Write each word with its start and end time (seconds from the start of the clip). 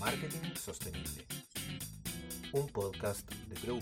Marketing 0.00 0.54
Sostenible, 0.54 1.26
un 2.52 2.66
podcast 2.68 3.30
de 3.30 3.60
Grow 3.62 3.78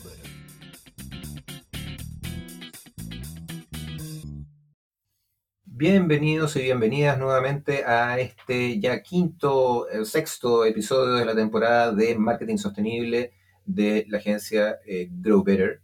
Bienvenidos 5.65 6.57
y 6.57 6.63
bienvenidas 6.63 7.19
nuevamente 7.19 7.85
a 7.85 8.19
este 8.19 8.81
ya 8.81 9.03
quinto, 9.03 9.89
el 9.89 10.07
sexto 10.07 10.65
episodio 10.65 11.15
de 11.15 11.25
la 11.25 11.35
temporada 11.35 11.93
de 11.93 12.17
Marketing 12.17 12.57
Sostenible 12.57 13.33
de 13.65 14.07
la 14.09 14.19
agencia 14.19 14.79
eh, 14.87 15.09
Grow 15.11 15.45
Better. 15.45 15.81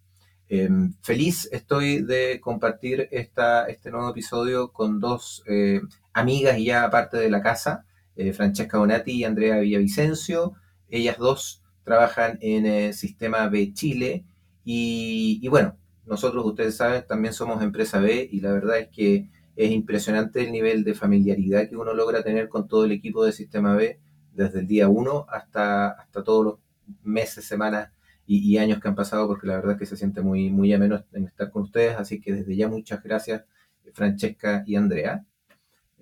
Em, 0.48 0.94
feliz 1.02 1.48
estoy 1.52 2.02
de 2.02 2.40
compartir 2.40 3.08
esta, 3.10 3.66
este 3.66 3.90
nuevo 3.90 4.10
episodio 4.10 4.72
con 4.72 5.00
dos 5.00 5.42
eh, 5.46 5.80
amigas 6.12 6.58
y 6.58 6.66
ya 6.66 6.84
aparte 6.84 7.16
de 7.16 7.30
la 7.30 7.42
casa, 7.42 7.86
eh, 8.16 8.32
Francesca 8.32 8.78
Bonatti 8.78 9.12
y 9.12 9.24
Andrea 9.24 9.58
Villavicencio. 9.58 10.54
Ellas 10.88 11.18
dos 11.18 11.62
trabajan 11.84 12.38
en 12.40 12.66
el 12.66 12.94
Sistema 12.94 13.48
B 13.48 13.72
Chile 13.72 14.24
y, 14.64 15.40
y 15.42 15.48
bueno, 15.48 15.76
nosotros, 16.06 16.44
ustedes 16.44 16.76
saben, 16.76 17.04
también 17.06 17.32
somos 17.34 17.62
empresa 17.62 18.00
B 18.00 18.28
y 18.30 18.40
la 18.40 18.52
verdad 18.52 18.78
es 18.78 18.88
que 18.88 19.28
es 19.56 19.70
impresionante 19.70 20.42
el 20.42 20.52
nivel 20.52 20.84
de 20.84 20.94
familiaridad 20.94 21.68
que 21.68 21.76
uno 21.76 21.94
logra 21.94 22.22
tener 22.22 22.48
con 22.48 22.66
todo 22.68 22.84
el 22.84 22.92
equipo 22.92 23.24
de 23.24 23.32
Sistema 23.32 23.74
B 23.74 24.00
desde 24.32 24.60
el 24.60 24.66
día 24.66 24.88
1 24.88 25.26
hasta, 25.28 25.90
hasta 25.90 26.24
todos 26.24 26.44
los 26.44 26.58
meses, 27.02 27.44
semanas 27.44 27.90
y, 28.26 28.56
años 28.58 28.80
que 28.80 28.88
han 28.88 28.94
pasado, 28.94 29.26
porque 29.26 29.46
la 29.46 29.56
verdad 29.56 29.72
es 29.72 29.78
que 29.78 29.86
se 29.86 29.96
siente 29.96 30.22
muy, 30.22 30.50
muy 30.50 30.72
ameno 30.72 31.04
en 31.12 31.26
estar 31.26 31.50
con 31.50 31.62
ustedes. 31.62 31.96
Así 31.96 32.20
que 32.20 32.32
desde 32.32 32.56
ya 32.56 32.68
muchas 32.68 33.02
gracias, 33.02 33.44
Francesca 33.92 34.62
y 34.66 34.76
Andrea, 34.76 35.26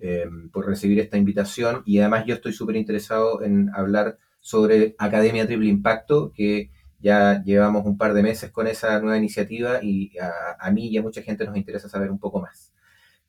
eh, 0.01 0.25
por 0.51 0.65
recibir 0.65 0.99
esta 0.99 1.17
invitación. 1.17 1.83
Y 1.85 1.99
además 1.99 2.25
yo 2.25 2.33
estoy 2.33 2.53
súper 2.53 2.75
interesado 2.75 3.43
en 3.43 3.69
hablar 3.73 4.17
sobre 4.39 4.95
Academia 4.97 5.45
Triple 5.45 5.69
Impacto, 5.69 6.31
que 6.35 6.71
ya 6.99 7.43
llevamos 7.43 7.85
un 7.85 7.97
par 7.97 8.13
de 8.13 8.23
meses 8.23 8.51
con 8.51 8.67
esa 8.67 8.99
nueva 8.99 9.17
iniciativa 9.17 9.79
y 9.81 10.11
a, 10.19 10.71
mí 10.71 10.87
y 10.87 10.97
a 10.97 11.01
mucha 11.01 11.21
gente 11.21 11.45
nos 11.45 11.57
interesa 11.57 11.89
saber 11.89 12.11
un 12.11 12.19
poco 12.19 12.39
más. 12.39 12.73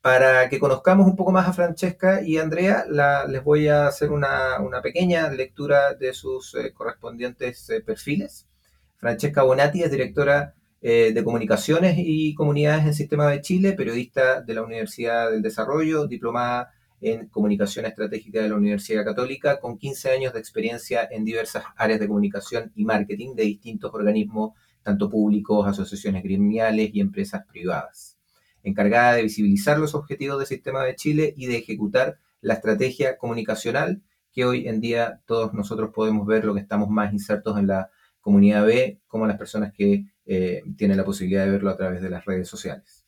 Para 0.01 0.49
que 0.49 0.59
conozcamos 0.59 1.07
un 1.07 1.15
poco 1.15 1.31
más 1.31 1.47
a 1.47 1.53
Francesca 1.53 2.23
y 2.23 2.39
Andrea, 2.39 2.85
les 3.29 3.45
voy 3.45 3.69
a 3.69 3.87
hacer 3.87 4.11
una, 4.11 4.59
pequeña 4.83 5.31
lectura 5.31 5.95
de 5.95 6.13
sus 6.13 6.55
eh, 6.55 6.73
correspondientes 6.73 7.71
eh, 7.71 7.81
perfiles. 7.81 8.49
Francesca 8.97 9.43
Bonatti 9.43 9.83
es 9.83 9.91
directora 9.91 10.55
eh, 10.85 11.13
de 11.15 11.23
Comunicaciones 11.23 11.95
y 11.97 12.35
Comunidades 12.35 12.85
en 12.85 12.95
Sistema 12.95 13.31
de 13.31 13.41
Chile, 13.41 13.73
periodista 13.75 14.41
de 14.41 14.55
la 14.55 14.63
Universidad 14.63 15.31
del 15.31 15.41
Desarrollo, 15.41 16.09
diplomada 16.09 16.73
en 17.01 17.29
Comunicación 17.29 17.87
Estratégica 17.87 18.43
de 18.43 18.49
la 18.49 18.57
Universidad 18.57 19.05
Católica, 19.05 19.61
con 19.61 19.79
15 19.79 20.11
años 20.11 20.33
de 20.33 20.41
experiencia 20.41 21.07
en 21.09 21.25
diversas 21.25 21.63
áreas 21.77 22.01
de 22.01 22.09
comunicación 22.09 22.73
y 22.75 22.85
marketing 22.85 23.37
de 23.37 23.45
distintos 23.45 23.95
organismos, 23.95 24.55
tanto 24.83 25.09
públicos, 25.09 25.69
asociaciones 25.69 26.25
gremiales 26.25 26.91
y 26.93 27.01
empresas 27.01 27.47
privadas. 27.47 28.19
Encargada 28.65 29.15
de 29.15 29.23
visibilizar 29.23 29.79
los 29.79 29.95
objetivos 29.95 30.39
del 30.39 30.49
sistema 30.49 30.85
de 30.85 30.97
Chile 30.97 31.33
y 31.37 31.47
de 31.47 31.59
ejecutar 31.59 32.19
la 32.41 32.55
estrategia 32.55 33.19
comunicacional 33.19 34.03
que 34.33 34.45
hoy 34.45 34.67
en 34.67 34.81
día 34.81 35.21
todos 35.27 35.55
nosotros 35.55 35.91
podemos 35.95 36.27
ver 36.27 36.45
lo 36.45 36.55
que 36.55 36.61
estamos 36.61 36.89
más 36.89 37.13
insertos 37.13 37.57
en 37.57 37.69
la 37.69 37.91
comunidad 38.21 38.67
B, 38.67 39.01
como 39.07 39.27
las 39.27 39.39
personas 39.39 39.73
que 39.73 40.07
eh, 40.27 40.63
tienen 40.77 40.97
la 40.97 41.05
posibilidad 41.05 41.45
de 41.45 41.53
verlo 41.53 41.71
a 41.71 41.77
través 41.77 42.03
de 42.03 42.11
las 42.11 42.25
redes 42.25 42.49
sociales. 42.49 43.07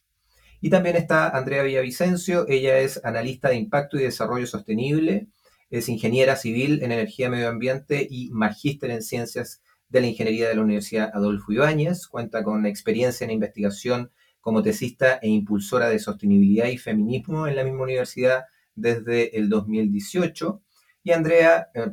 Y 0.61 0.71
también 0.71 0.97
está 0.97 1.29
Andrea 1.29 1.63
Villavicencio, 1.63 2.47
ella 2.49 2.79
es 2.79 3.05
analista 3.05 3.51
de 3.51 3.57
impacto 3.57 3.99
y 3.99 4.03
desarrollo 4.03 4.47
sostenible, 4.47 5.29
es 5.71 5.89
ingeniera 5.89 6.37
civil 6.37 6.83
en 6.83 6.93
energía 6.93 7.27
y 7.27 7.31
medio 7.31 7.49
ambiente 7.49 8.07
y 8.09 8.31
magíster 8.31 8.91
en 8.91 9.03
ciencias 9.03 9.63
de 9.89 10.01
la 10.01 10.07
ingeniería 10.07 10.49
de 10.49 10.55
la 10.55 10.63
Universidad 10.63 11.11
Adolfo 11.13 11.53
Ibáñez, 11.53 12.07
cuenta 12.07 12.43
con 12.43 12.67
experiencia 12.67 13.25
en 13.25 13.31
investigación 13.31 14.11
como 14.41 14.63
tesista 14.63 15.19
e 15.23 15.29
impulsora 15.29 15.89
de 15.89 15.99
sostenibilidad 15.99 16.67
y 16.67 16.79
feminismo 16.79 17.47
en 17.47 17.57
la 17.57 17.65
misma 17.65 17.85
universidad 17.85 18.45
desde 18.75 19.37
el 19.39 19.49
2018. 19.49 20.63
Y 21.03 21.13
Andrea 21.13 21.69
eh, 21.75 21.93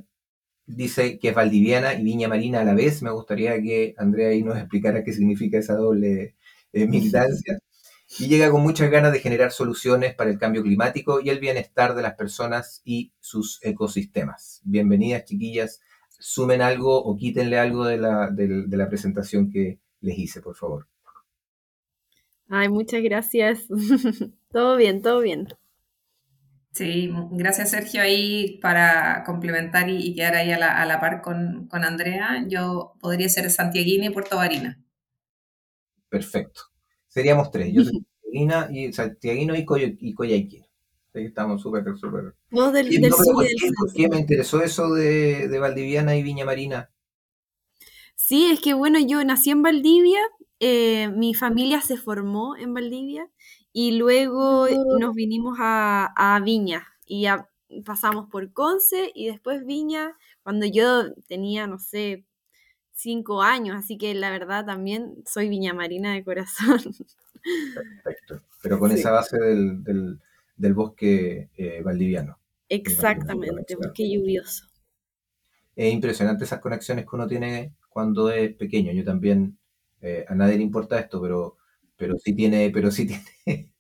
dice 0.76 1.20
que 1.20 1.30
es 1.30 1.36
valdiviana 1.36 1.94
y 1.94 2.04
viña 2.04 2.28
marina 2.28 2.62
a 2.62 2.64
la 2.64 2.74
vez. 2.74 3.02
Me 3.02 3.12
gustaría 3.12 3.62
que 3.62 3.94
Andrea 3.98 4.30
ahí 4.30 4.44
nos 4.44 4.58
explicara 4.58 5.04
qué 5.04 5.14
significa 5.14 5.58
esa 5.58 5.76
doble 5.76 6.36
eh, 6.74 6.88
militancia. 6.88 7.60
Y 8.20 8.28
llega 8.28 8.52
con 8.52 8.62
muchas 8.62 8.92
ganas 8.92 9.14
de 9.14 9.20
generar 9.20 9.52
soluciones 9.52 10.14
para 10.16 10.30
el 10.30 10.38
cambio 10.38 10.64
climático 10.64 11.22
y 11.22 11.30
el 11.30 11.40
bienestar 11.40 11.96
de 11.96 12.02
las 12.02 12.16
personas 12.16 12.82
y 12.84 13.14
sus 13.20 13.60
ecosistemas. 13.64 14.62
Bienvenidas, 14.66 15.26
chiquillas. 15.26 15.82
Sumen 16.20 16.62
algo 16.62 17.02
o 17.02 17.16
quítenle 17.16 17.58
algo 17.58 17.86
de 17.86 17.98
la, 17.98 18.30
de 18.30 18.78
la 18.78 18.90
presentación 18.90 19.50
que 19.50 19.80
les 20.02 20.18
hice, 20.18 20.42
por 20.42 20.56
favor. 20.56 20.88
Ay, 22.50 22.68
muchas 22.68 23.02
gracias. 23.02 23.66
todo 24.52 24.76
bien, 24.76 25.02
todo 25.02 25.22
bien. 25.22 25.48
Sí, 26.72 27.12
gracias 27.32 27.72
Sergio 27.72 28.02
ahí 28.02 28.58
para 28.62 29.24
complementar 29.26 29.90
y, 29.90 30.16
quedar 30.16 30.36
ahí 30.36 30.52
a 30.52 30.86
la, 30.86 31.00
par 31.02 31.22
con, 31.22 31.68
Andrea. 31.72 32.46
Yo 32.48 32.94
podría 33.00 33.28
ser 33.28 33.50
santiaguina 33.52 34.06
y 34.06 34.10
Puerto 34.12 34.38
Varina. 34.38 34.82
Perfecto. 36.08 36.62
Seríamos 37.08 37.52
tres. 37.52 37.74
Yo 37.74 37.84
soy 37.84 37.94
santiaguina 38.24 38.70
y 38.72 38.94
santiaguino 38.94 39.56
y, 39.56 39.66
Coy 39.66 39.98
y 41.14 41.26
estamos 41.26 41.62
súper, 41.62 41.84
súper. 41.98 42.36
No, 42.52 42.72
del, 42.72 42.90
del 42.90 43.12
¿por, 43.12 43.46
qué, 43.94 44.08
me 44.08 44.20
interesó 44.20 44.64
eso 44.64 44.94
de, 44.94 45.50
de 45.50 45.60
Valdiviana 45.60 46.16
y 46.16 46.24
Viña 46.24 46.46
Marina? 46.46 46.90
Sí, 48.16 48.50
es 48.50 48.62
que 48.62 48.74
bueno, 48.74 48.98
yo 48.98 49.22
nací 49.26 49.50
en 49.50 49.62
Valdivia, 49.62 50.22
eh, 50.62 51.10
mi 51.10 51.34
familia 51.34 51.82
se 51.82 51.98
formó 51.98 52.56
en 52.56 52.74
Valdivia 52.74 53.30
y 53.74 53.98
luego 53.98 54.68
nos 55.00 55.16
vinimos 55.16 55.58
a, 55.60 56.42
Viña 56.44 56.88
y 57.06 57.26
pasamos 57.86 58.30
por 58.30 58.52
Conce 58.54 59.12
y 59.14 59.28
después 59.28 59.66
Viña 59.66 60.18
cuando 60.44 60.66
yo 60.66 61.14
tenía, 61.28 61.68
no 61.68 61.80
sé, 61.80 62.26
cinco 62.94 63.42
años, 63.42 63.78
así 63.78 63.98
que 63.98 64.14
la 64.14 64.30
verdad 64.30 64.66
también 64.66 65.16
soy 65.26 65.50
Viña 65.50 65.74
Marina 65.74 66.14
de 66.14 66.24
corazón. 66.24 66.80
Perfecto, 68.04 68.42
pero 68.62 68.80
con 68.80 68.92
esa 68.92 69.12
base 69.12 69.38
del, 69.40 70.20
bosque 70.74 71.50
eh, 71.58 71.82
valdiviano. 71.84 72.38
Exactamente, 72.70 73.76
bosque 73.76 74.10
lluvioso. 74.10 74.66
Es 75.76 75.94
impresionante 75.94 76.44
esas 76.44 76.60
conexiones 76.60 77.06
que 77.06 77.16
uno 77.16 77.28
tiene 77.28 77.74
cuando 77.90 78.30
es 78.30 78.54
pequeño. 78.56 78.92
Yo 78.92 79.04
también 79.04 79.58
eh, 80.02 80.26
a 80.28 80.36
nadie 80.36 80.58
le 80.58 80.64
importa 80.64 81.00
esto, 81.00 81.22
pero, 81.22 81.58
pero 82.02 82.18
sí 82.18 82.34
tiene, 82.34 82.72
pero 82.72 82.90
sí 82.90 83.06
tiene 83.46 83.72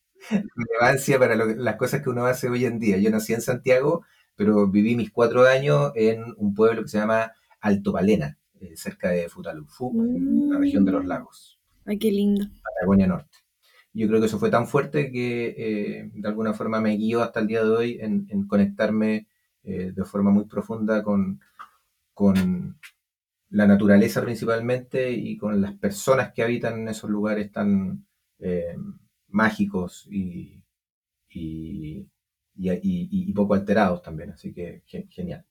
relevancia 0.56 1.18
para 1.18 1.36
las 1.36 1.76
cosas 1.76 2.04
que 2.04 2.09
uno 2.12 2.26
hace 2.26 2.50
hoy 2.50 2.66
en 2.66 2.78
día. 2.78 2.98
Yo 3.00 3.09
nací 3.09 3.34
en 3.34 3.42
Santiago, 3.42 4.06
pero 4.36 4.68
viví 4.68 4.96
mis 4.96 5.12
cuatro 5.12 5.46
años 5.48 5.92
en 5.96 6.24
un 6.38 6.54
pueblo 6.54 6.84
que 6.84 6.90
se 6.90 7.00
llama 7.00 7.32
Alto 7.59 7.92
Palena, 7.92 8.38
eh, 8.59 8.78
cerca 8.78 9.09
de 9.09 9.28
Futalufú, 9.28 9.92
en 10.04 10.52
la 10.52 10.59
región 10.59 10.86
de 10.86 10.92
los 10.92 11.04
lagos. 11.04 11.59
Ay, 11.84 11.98
qué 11.98 12.12
lindo. 12.12 12.46
Patagonia 12.62 13.08
Norte. 13.08 13.40
Yo 13.92 14.08
creo 14.08 14.20
que 14.20 14.28
eso 14.28 14.38
fue 14.38 14.52
tan 14.52 14.68
fuerte 14.68 15.12
que 15.12 15.56
eh, 15.58 16.12
de 16.14 16.28
alguna 16.28 16.53
forma 16.53 16.80
me 16.80 16.96
guió 16.98 17.24
hasta 17.24 17.40
el 17.40 17.48
día 17.48 17.64
de 17.64 17.70
hoy 17.72 17.98
en, 18.00 18.48
conectarme 18.48 19.28
de 19.64 20.06
forma 20.06 20.32
muy 20.32 20.46
profunda 20.46 21.03
con, 21.03 21.40
con, 22.14 22.78
la 23.52 23.68
naturaleza 23.68 24.22
principalmente 24.22 25.12
y 25.12 25.38
con 25.38 25.62
las 25.62 25.74
personas 25.74 26.32
que 26.34 26.42
habitan 26.42 26.80
en 26.80 26.88
esos 26.88 27.09
lugares 27.09 27.52
tan 27.52 28.06
eh, 28.41 28.75
mágicos 29.29 30.08
y, 30.09 30.61
y, 31.29 33.34
poco 33.34 33.53
alterados 33.53 34.02
también. 34.02 34.32
Así 34.32 34.53
que 34.53 34.84
genial. 35.09 35.46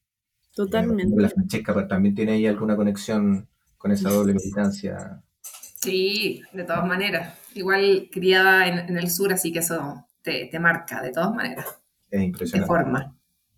Totalmente. 0.54 1.14
la 1.16 1.28
Francesca 1.28 1.88
también 1.88 2.14
tiene 2.14 2.32
ahí 2.32 2.46
alguna 2.46 2.76
conexión 2.76 3.48
con 3.78 3.92
esa 3.92 4.10
doble 4.10 4.34
militancia. 4.34 5.22
Sí, 5.42 6.42
de 6.52 6.64
todas 6.64 6.87
maneras. 6.87 7.38
Igual 7.54 8.08
criada 8.12 8.66
en, 8.66 8.96
el 8.96 9.10
sur, 9.10 9.32
así 9.32 9.52
que 9.52 9.60
eso 9.60 10.06
te, 10.22 10.46
te, 10.46 10.58
marca, 10.58 11.02
de 11.02 11.12
todas 11.12 11.34
maneras. 11.34 11.66
Es 12.10 12.22
impresionante. 12.22 12.72
De 12.72 12.76
forma. 12.78 13.16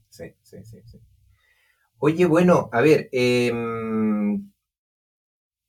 Sí, 0.09 0.35
sí, 0.43 0.59
sí. 0.63 0.79
sí. 0.85 1.01
Oye, 1.99 2.27
bueno, 2.27 2.69
a 2.73 2.81
ver, 2.81 3.09
em, 3.13 4.52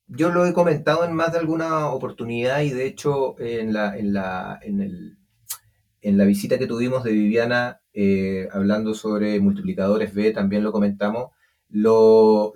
yo 0.06 0.30
lo 0.30 0.46
he 0.46 0.52
comentado 0.52 1.04
en 1.04 1.14
más 1.14 1.32
de 1.32 1.38
alguna 1.38 1.88
oportunidad 1.90 2.60
y 2.60 2.70
de 2.70 2.86
hecho 2.86 3.38
en 3.38 3.72
la, 3.72 3.96
en 3.96 4.12
la, 4.12 4.58
en 4.62 4.80
el, 4.80 5.18
en 6.00 6.18
la 6.18 6.24
visita 6.24 6.58
que 6.58 6.66
tuvimos 6.66 7.02
de 7.04 7.12
Viviana 7.12 7.80
eh, 7.92 8.48
hablando 8.52 8.94
sobre 8.94 9.40
multiplicadores 9.40 10.14
B, 10.14 10.32
también 10.32 10.62
lo 10.62 10.72
comentamos, 10.72 11.30
lo, 11.68 12.52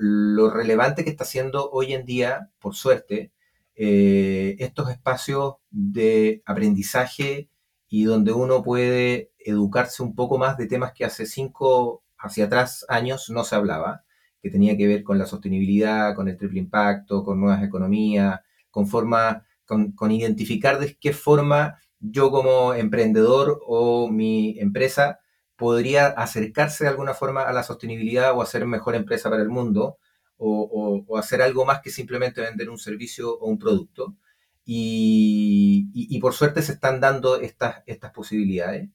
relevante 0.53 1.05
que 1.05 1.11
está 1.11 1.25
haciendo 1.25 1.71
hoy 1.71 1.95
en 1.95 2.05
día, 2.05 2.51
por 2.59 2.75
suerte, 2.75 3.33
eh, 3.75 4.57
estos 4.59 4.91
espacios 4.91 5.55
de 5.71 6.43
aprendizaje 6.45 7.51
y 7.89 8.05
donde 8.05 8.33
uno 8.33 8.63
puede 8.63 9.33
educarse 9.39 10.03
un 10.03 10.15
poco 10.15 10.39
más 10.39 10.59
de 10.59 10.67
temas 10.67 10.93
que 10.93 11.05
hace 11.05 11.25
cinco 11.25 12.05
hacia 12.19 12.47
atrás 12.47 12.85
años 12.89 13.31
no 13.31 13.45
se 13.45 13.55
hablaba, 13.55 14.05
que 14.43 14.51
tenía 14.51 14.77
que 14.77 14.87
ver 14.87 15.03
con 15.03 15.19
la 15.19 15.27
sostenibilidad, 15.27 16.15
con 16.15 16.29
el 16.29 16.37
triple 16.37 16.61
impacto, 16.61 17.25
con 17.25 17.41
nuevas 17.41 17.63
economías, 17.63 18.41
con 18.71 18.87
forma, 18.87 19.45
con, 19.65 20.11
identificar 20.11 20.79
de 20.79 20.97
qué 21.01 21.13
forma 21.13 21.79
yo 22.01 22.31
como 22.31 22.75
emprendedor 22.75 23.61
o 23.67 24.09
mi 24.09 24.59
empresa 24.61 25.19
podría 25.57 26.07
acercarse 26.07 26.85
de 26.85 26.91
alguna 26.91 27.15
forma 27.15 27.43
a 27.43 27.53
la 27.53 27.65
sostenibilidad 27.65 28.37
o 28.37 28.43
hacer 28.43 28.65
mejor 28.67 28.95
empresa 28.95 29.29
para 29.31 29.43
el 29.43 29.49
mundo 29.49 29.99
o, 30.37 31.19
hacer 31.19 31.43
algo 31.43 31.65
más 31.65 31.81
que 31.81 31.91
simplemente 31.91 32.41
vender 32.41 32.71
un 32.71 32.79
servicio 32.79 33.37
o 33.39 33.49
un 33.49 33.59
producto. 33.59 34.15
Y, 34.65 36.19
por 36.21 36.35
suerte 36.35 36.63
se 36.63 36.73
están 36.73 37.01
dando 37.01 37.41
estas 37.41 37.83
posibilidades. 38.15 38.91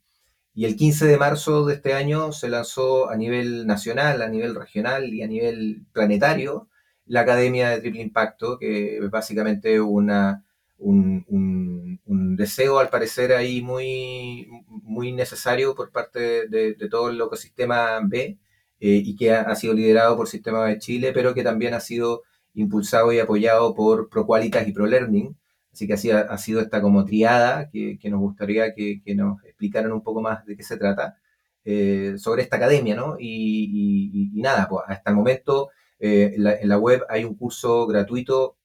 Y 0.56 0.66
el 0.66 0.76
15 0.76 1.08
de 1.08 1.18
marzo 1.18 1.66
de 1.66 1.76
este 1.76 1.94
año 1.94 2.32
se 2.32 2.50
lanzó 2.50 3.10
a 3.10 3.18
nivel 3.18 3.66
nacional, 3.66 4.22
a 4.22 4.30
nivel 4.30 4.56
regional 4.56 5.14
y 5.14 5.24
a 5.24 5.28
nivel 5.28 5.86
planetario 5.94 6.68
la 7.06 7.22
Academia 7.22 7.70
de 7.70 7.82
Triple 7.82 8.02
Impacto, 8.02 8.58
que 8.58 8.98
es 8.98 9.10
básicamente 9.10 9.80
una, 9.82 10.44
un, 10.78 12.00
deseo, 12.38 12.80
al 12.80 12.90
parecer, 12.90 13.34
ahí 13.34 13.62
muy, 13.62 14.48
muy 14.68 15.12
necesario 15.12 15.76
por 15.76 15.92
parte 15.92 16.48
de, 16.48 16.76
todo 16.90 17.10
el 17.10 17.22
ecosistema 17.22 18.00
B 18.04 18.38
eh, 18.80 19.02
y 19.06 19.16
que 19.16 19.32
ha, 19.32 19.56
sido 19.56 19.74
liderado 19.74 20.18
por 20.18 20.28
Sistema 20.28 20.66
de 20.66 20.80
Chile, 20.80 21.12
pero 21.14 21.34
que 21.34 21.44
también 21.44 21.74
ha 21.74 21.80
sido 21.80 22.24
impulsado 22.54 23.12
y 23.14 23.20
apoyado 23.20 23.74
por 23.76 24.10
ProQualitas 24.10 24.68
y 24.68 24.72
ProLearning. 24.74 25.38
Así 25.72 25.88
que 25.88 25.94
así 25.94 26.12
ha, 26.12 26.38
sido 26.38 26.62
esta 26.62 26.82
como 26.82 27.06
triada 27.06 27.70
que, 27.70 27.98
nos 28.10 28.20
gustaría 28.20 28.74
que, 28.74 29.02
nos 29.16 29.40
explicaran 29.64 29.92
un 29.92 30.04
poco 30.04 30.22
más 30.22 30.46
de 30.46 30.56
qué 30.58 30.64
se 30.64 30.78
trata 30.78 31.18
eh, 31.66 32.16
sobre 32.18 32.44
esta 32.44 32.58
academia, 32.58 32.96
¿no? 32.96 33.16
Y, 33.20 34.32
nada, 34.36 34.68
pues 34.68 34.84
hasta 34.88 35.12
el 35.12 35.16
momento 35.16 35.70
eh, 36.00 36.34
en, 36.36 36.70
la, 36.70 36.78
web 36.78 37.06
hay 37.10 37.24
un 37.24 37.36
curso 37.36 37.88
gratuito 37.88 38.58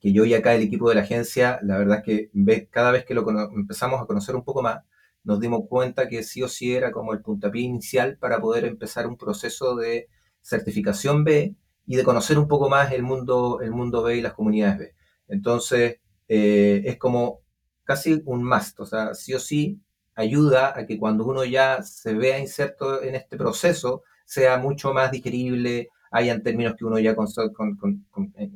que 0.00 0.12
yo 0.12 0.24
y 0.24 0.34
acá 0.34 0.54
el 0.54 0.62
equipo 0.62 0.88
de 0.88 0.96
la 0.96 1.02
agencia, 1.02 1.60
la 1.62 1.78
verdad 1.78 2.02
es 2.04 2.04
que 2.04 2.68
cada 2.70 2.90
vez 2.90 3.04
que 3.04 3.14
lo 3.14 3.28
empezamos 3.54 4.00
a 4.00 4.06
conocer 4.06 4.34
un 4.34 4.44
poco 4.44 4.62
más, 4.62 4.82
nos 5.22 5.38
dimos 5.40 5.62
cuenta 5.68 6.08
que 6.08 6.22
sí 6.22 6.42
o 6.42 6.48
sí 6.48 6.74
era 6.74 6.90
como 6.92 7.12
el 7.12 7.20
puntapié 7.20 7.62
inicial 7.62 8.16
para 8.18 8.40
poder 8.40 8.64
empezar 8.64 9.06
un 9.06 9.16
proceso 9.16 9.76
de 9.76 10.08
certificación 10.42 11.24
B 11.24 11.54
y 11.86 11.96
de 11.96 12.04
conocer 12.04 12.38
un 12.38 12.48
poco 12.48 12.68
más 12.68 12.92
el 12.92 13.02
mundo, 13.02 13.60
el 13.62 13.70
mundo 13.72 14.02
B 14.02 14.16
y 14.16 14.22
las 14.22 14.32
comunidades 14.32 14.78
B. 14.78 14.94
Entonces, 15.28 16.00
eh, 16.28 16.82
es 16.84 16.96
como 16.98 17.40
casi 17.84 18.22
un 18.24 18.44
must, 18.44 18.80
o 18.80 18.86
sea, 18.86 19.14
sí 19.14 19.34
o 19.34 19.40
sí 19.40 19.80
ayuda 20.20 20.78
a 20.78 20.86
que 20.86 20.98
cuando 20.98 21.24
uno 21.24 21.44
ya 21.44 21.82
se 21.82 22.14
vea 22.14 22.38
inserto 22.38 23.02
en 23.02 23.14
este 23.14 23.36
proceso, 23.36 24.02
sea 24.24 24.58
mucho 24.58 24.92
más 24.92 25.10
digerible, 25.10 25.88
hayan 26.10 26.42
términos 26.42 26.74
que 26.76 26.84
uno 26.84 26.98
ya 26.98 27.12
eh, 27.12 28.50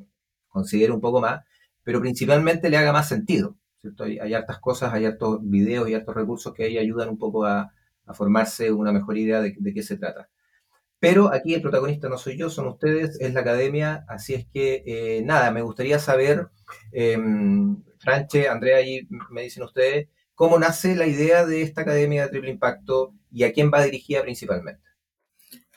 considere 0.49 0.93
un 0.93 1.01
poco 1.01 1.21
más, 1.21 1.45
pero 1.83 2.01
principalmente 2.01 2.71
le 2.71 2.77
haga 2.77 2.93
más 2.93 3.09
sentido. 3.09 3.57
¿cierto? 3.81 4.05
Hay, 4.05 4.33
hartas 4.35 4.59
cosas, 4.61 4.93
hay 4.95 5.05
hartos 5.05 5.39
videos 5.43 5.89
y 5.89 5.95
hartos 5.95 6.15
recursos 6.15 6.55
que 6.55 6.65
ahí 6.65 6.79
ayudan 6.79 7.11
un 7.11 7.19
poco 7.19 7.45
a, 7.45 7.73
formarse 8.13 8.71
una 8.71 8.93
mejor 8.93 9.17
idea 9.17 9.41
de, 9.41 9.55
qué 9.75 9.83
se 9.83 9.97
trata. 9.97 10.29
Pero 10.99 11.33
aquí 11.33 11.55
el 11.55 11.63
protagonista 11.63 12.09
no 12.09 12.19
soy 12.19 12.39
yo, 12.39 12.51
son 12.51 12.69
ustedes, 12.69 13.19
es 13.21 13.35
la 13.35 13.41
academia, 13.41 14.05
así 14.09 14.35
es 14.35 14.47
que 14.47 14.83
eh, 14.87 15.23
nada, 15.25 15.51
me 15.51 15.63
gustaría 15.63 15.99
saber, 15.99 16.49
eh, 16.93 17.19
Franche, 17.99 18.49
Andrea, 18.49 18.79
ahí 18.79 19.07
me 19.31 19.43
dicen 19.43 19.63
ustedes, 19.63 20.09
cómo 20.35 20.59
nace 20.59 20.95
la 20.95 21.07
idea 21.07 21.47
de 21.47 21.63
esta 21.63 21.83
academia 21.83 22.25
de 22.25 22.29
triple 22.31 22.51
impacto 22.51 23.15
y 23.33 23.45
a 23.45 23.53
quién 23.53 23.71
va 23.73 23.85
dirigida 23.85 24.23
principalmente. 24.23 24.83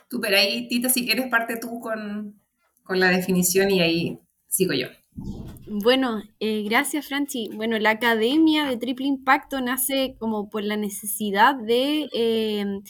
Tú, 0.10 0.22
pero 0.22 0.38
ahí, 0.38 0.68
Tita, 0.68 0.90
si 0.90 1.06
quieres 1.06 1.28
parte 1.30 1.58
tú 1.58 1.80
con, 1.80 2.40
con 2.84 3.00
la 3.00 3.10
definición 3.10 3.70
y 3.72 3.82
ahí 3.82 4.20
sigo 4.48 4.74
yo. 4.74 4.88
Bueno, 5.68 6.22
eh, 6.40 6.64
gracias 6.64 7.08
Franchi. 7.08 7.50
Bueno, 7.54 7.78
la 7.80 7.92
Academia 7.92 8.66
de 8.66 8.78
Triple 8.78 9.08
Impacto 9.08 9.60
nace 9.62 10.16
como 10.20 10.50
por 10.50 10.64
la 10.64 10.78
necesidad 10.78 11.56
de, 11.56 12.08
em, 12.14 12.84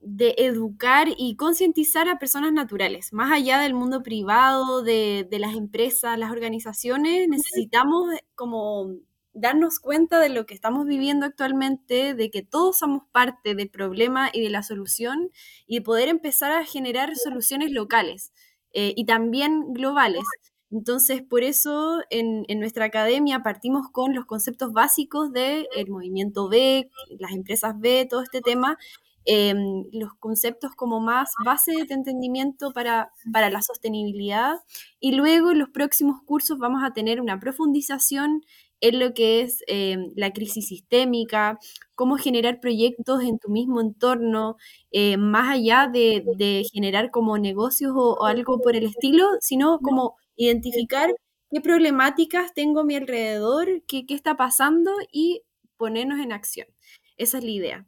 de 0.00 0.34
educar 0.38 1.08
y 1.18 1.36
concientizar 1.36 2.08
a 2.08 2.18
personas 2.18 2.52
naturales. 2.52 3.12
Más 3.12 3.30
allá 3.32 3.60
del 3.60 3.74
mundo 3.74 4.02
privado, 4.02 4.82
de, 4.82 5.26
de 5.30 5.38
las 5.38 5.54
empresas, 5.54 6.18
las 6.18 6.30
organizaciones, 6.30 7.28
necesitamos 7.28 8.08
como 8.34 8.94
darnos 9.32 9.78
cuenta 9.78 10.18
de 10.18 10.28
lo 10.28 10.46
que 10.46 10.54
estamos 10.54 10.86
viviendo 10.86 11.26
actualmente, 11.26 12.14
de 12.14 12.30
que 12.30 12.42
todos 12.42 12.78
somos 12.78 13.02
parte 13.12 13.54
del 13.54 13.70
problema 13.70 14.30
y 14.32 14.42
de 14.42 14.50
la 14.50 14.62
solución 14.62 15.30
y 15.66 15.76
de 15.76 15.82
poder 15.82 16.08
empezar 16.08 16.52
a 16.52 16.64
generar 16.64 17.14
soluciones 17.16 17.70
locales. 17.70 18.32
Eh, 18.72 18.94
y 18.96 19.04
también 19.04 19.72
globales. 19.72 20.22
Entonces, 20.70 21.22
por 21.22 21.42
eso 21.42 22.00
en, 22.10 22.44
nuestra 22.60 22.84
academia 22.84 23.42
partimos 23.42 23.88
con 23.90 24.14
los 24.14 24.26
conceptos 24.26 24.72
básicos 24.72 25.32
del 25.32 25.66
movimiento 25.88 26.48
B, 26.48 26.88
las 27.18 27.32
empresas 27.32 27.74
B, 27.80 28.06
todo 28.08 28.22
este 28.22 28.40
tema, 28.40 28.78
em, 29.24 29.84
los 29.92 30.14
conceptos 30.20 30.74
como 30.76 31.00
más 31.00 31.32
base 31.44 31.72
de 31.72 31.94
entendimiento 31.94 32.72
para, 32.72 33.12
para 33.32 33.50
la 33.50 33.62
sostenibilidad. 33.62 34.60
Y 35.00 35.12
luego 35.12 35.50
en 35.50 35.58
los 35.58 35.70
próximos 35.70 36.22
cursos 36.24 36.58
vamos 36.58 36.82
a 36.84 36.92
tener 36.92 37.20
una 37.20 37.40
profundización 37.40 38.42
en 38.80 38.98
lo 38.98 39.14
que 39.14 39.42
es 39.42 39.62
eh, 39.66 39.98
la 40.16 40.32
crisis 40.32 40.68
sistémica, 40.68 41.58
cómo 41.94 42.16
generar 42.16 42.60
proyectos 42.60 43.22
en 43.22 43.38
tu 43.38 43.50
mismo 43.50 43.80
entorno, 43.80 44.56
eh, 44.90 45.16
más 45.16 45.50
allá 45.50 45.88
de, 45.92 46.64
generar 46.72 47.10
como 47.10 47.38
negocios 47.38 47.92
o, 47.94 48.24
algo 48.24 48.60
por 48.60 48.76
el 48.76 48.84
estilo, 48.84 49.26
sino 49.40 49.78
como 49.80 50.16
identificar 50.36 51.14
qué 51.50 51.60
problemáticas 51.60 52.54
tengo 52.54 52.80
a 52.80 52.84
mi 52.84 52.96
alrededor, 52.96 53.82
qué, 53.86 54.06
qué 54.06 54.14
está 54.14 54.36
pasando 54.36 54.92
y 55.12 55.42
ponernos 55.76 56.20
en 56.20 56.32
acción. 56.32 56.68
Esa 57.16 57.38
es 57.38 57.44
la 57.44 57.50
idea. 57.50 57.86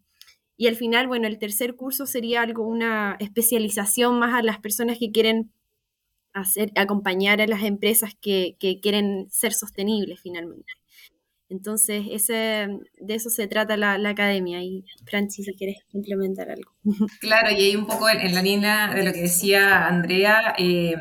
Y 0.56 0.67
al 0.69 0.77
final, 0.77 1.09
bueno, 1.09 1.27
el 1.27 1.38
tercer 1.38 1.75
curso 1.77 2.06
sería 2.06 2.43
algo, 2.43 2.67
una 2.67 3.17
especialización 3.21 4.19
más 4.19 4.35
a 4.35 4.43
las 4.43 4.61
personas 4.61 4.99
que 4.99 5.11
quieren 5.11 5.53
hacer, 6.35 6.71
acompañar 6.77 7.41
a 7.41 7.47
las 7.47 7.62
empresas 7.62 8.15
que, 8.21 8.56
que 8.59 8.81
quieren 8.81 9.29
ser 9.31 9.55
sostenibles 9.55 10.21
finalmente. 10.21 10.73
Entonces, 11.52 12.06
ese, 12.10 12.66
de 12.99 13.14
eso 13.14 13.28
se 13.28 13.47
trata 13.47 13.76
la, 13.76 14.09
academia. 14.09 14.62
Y 14.62 14.87
Francis, 15.04 15.44
si 15.44 15.54
quieres 15.54 15.76
implementar 15.92 16.50
algo. 16.50 16.73
Claro, 17.21 17.50
y 17.50 17.56
ahí 17.56 17.76
un 17.76 17.87
poco 17.87 18.09
en, 18.09 18.35
la 18.35 18.40
línea 18.40 18.88
de 18.92 19.04
lo 19.04 19.12
que 19.12 19.23
decía 19.23 19.87
Andrea, 19.87 20.54
eh, 20.56 20.94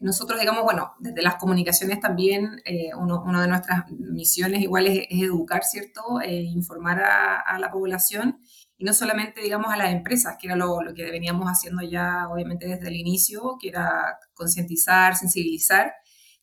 nosotros, 0.00 0.40
digamos, 0.40 0.64
bueno, 0.64 0.94
desde 0.98 1.22
las 1.22 1.36
comunicaciones 1.36 2.00
también, 2.00 2.62
eh, 2.64 2.94
una 2.94 3.42
de 3.42 3.48
nuestras 3.48 3.90
misiones 3.90 4.62
igual 4.62 4.86
es, 4.86 5.06
educar, 5.10 5.62
¿cierto? 5.62 6.20
Eh, 6.22 6.42
informar 6.42 7.02
a, 7.02 7.58
la 7.58 7.70
población 7.70 8.40
y 8.78 8.84
no 8.84 8.94
solamente, 8.94 9.42
digamos, 9.42 9.72
a 9.72 9.76
las 9.76 9.92
empresas, 9.92 10.36
que 10.40 10.46
era 10.46 10.56
lo, 10.56 10.82
lo 10.82 10.94
que 10.94 11.10
veníamos 11.10 11.48
haciendo 11.48 11.82
ya, 11.82 12.28
obviamente, 12.30 12.66
desde 12.66 12.88
el 12.88 12.96
inicio, 12.96 13.56
que 13.60 13.68
era 13.68 14.18
concientizar, 14.32 15.16
sensibilizar, 15.16 15.92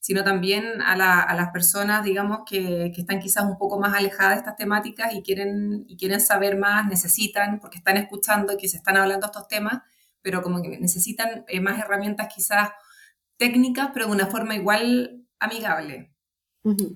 sino 0.04 0.26
también 0.26 0.82
a, 0.82 0.98
las 0.98 1.50
personas, 1.52 2.04
digamos, 2.04 2.40
que, 2.46 2.92
están 2.94 3.22
quizás 3.22 3.46
un 3.46 3.58
poco 3.58 3.80
más 3.80 3.96
alejadas 3.96 4.34
de 4.34 4.40
estas 4.40 4.58
temáticas 4.58 5.14
y 5.14 5.22
quieren, 5.24 5.86
y 5.88 5.96
quieren 5.96 6.20
saber 6.20 6.58
más, 6.58 6.86
necesitan, 6.88 7.62
porque 7.62 7.78
están 7.78 7.96
escuchando 7.96 8.52
y 8.52 8.58
que 8.58 8.68
se 8.68 8.76
están 8.76 8.98
hablando 8.98 9.28
estos 9.28 9.48
temas, 9.48 9.82
pero 10.22 10.42
como 10.42 10.62
que 10.62 10.78
necesitan 10.78 11.46
eh, 11.48 11.62
más 11.62 11.80
herramientas 11.80 12.28
quizás 12.36 12.72
técnicas, 13.38 13.92
pero 13.94 14.08
de 14.08 14.12
una 14.12 14.28
forma 14.28 14.56
igual 14.56 15.24
amigable. 15.40 16.14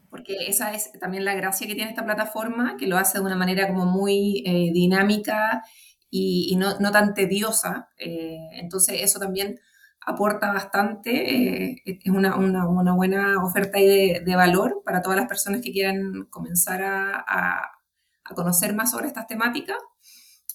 Porque 0.09 0.49
esa 0.49 0.73
es 0.73 0.91
también 0.99 1.23
la 1.23 1.35
gracia 1.35 1.65
que 1.65 1.75
tiene 1.75 1.91
esta 1.91 2.03
plataforma, 2.03 2.75
que 2.75 2.87
lo 2.87 2.97
hace 2.97 3.19
de 3.19 3.23
una 3.23 3.37
manera 3.37 3.69
como 3.69 3.85
muy 3.85 4.43
eh, 4.45 4.71
dinámica 4.73 5.63
y, 6.09 6.57
no, 6.57 6.77
no, 6.81 6.91
tan 6.91 7.13
tediosa. 7.13 7.87
Eh, 7.97 8.49
entonces 8.51 8.97
eso 9.01 9.17
también 9.17 9.61
aporta 10.07 10.53
bastante, 10.53 11.11
eh, 11.11 11.83
es 11.85 12.09
una, 12.09 12.37
una, 12.37 12.95
buena 12.95 13.43
oferta 13.43 13.77
de, 13.77 14.21
de, 14.25 14.35
valor 14.37 14.81
para 14.85 15.01
todas 15.01 15.17
las 15.17 15.27
personas 15.27 15.61
que 15.61 15.73
quieran 15.73 16.27
comenzar 16.29 16.81
a, 16.81 17.25
a, 17.27 18.33
conocer 18.33 18.73
más 18.73 18.91
sobre 18.91 19.07
estas 19.07 19.27
temáticas. 19.27 19.77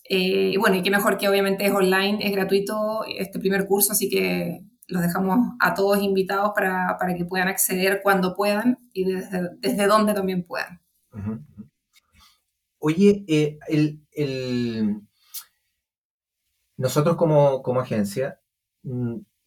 Eh, 0.08 0.56
bueno, 0.58 0.76
y 0.76 0.82
qué 0.82 0.90
mejor 0.90 1.18
que 1.18 1.28
obviamente 1.28 1.66
es 1.66 1.72
online, 1.72 2.18
es 2.22 2.32
gratuito 2.32 3.04
este 3.06 3.38
primer 3.38 3.66
curso, 3.66 3.92
así 3.92 4.08
que 4.08 4.64
los 4.88 5.02
dejamos 5.02 5.54
a 5.60 5.74
todos 5.74 6.02
invitados 6.02 6.52
para, 6.54 6.96
para 6.98 7.14
que 7.14 7.26
puedan 7.26 7.48
acceder 7.48 8.00
cuando 8.02 8.34
puedan 8.34 8.78
y 8.94 9.04
desde, 9.04 9.50
desde 9.58 9.86
donde 9.86 10.14
también 10.14 10.44
puedan. 10.44 10.80
Oye, 12.78 13.22
eh, 13.28 13.58
el, 13.68 14.02
el... 14.12 15.02
nosotros 16.78 17.16
como, 17.16 17.62
como 17.62 17.80
agencia 17.80 18.40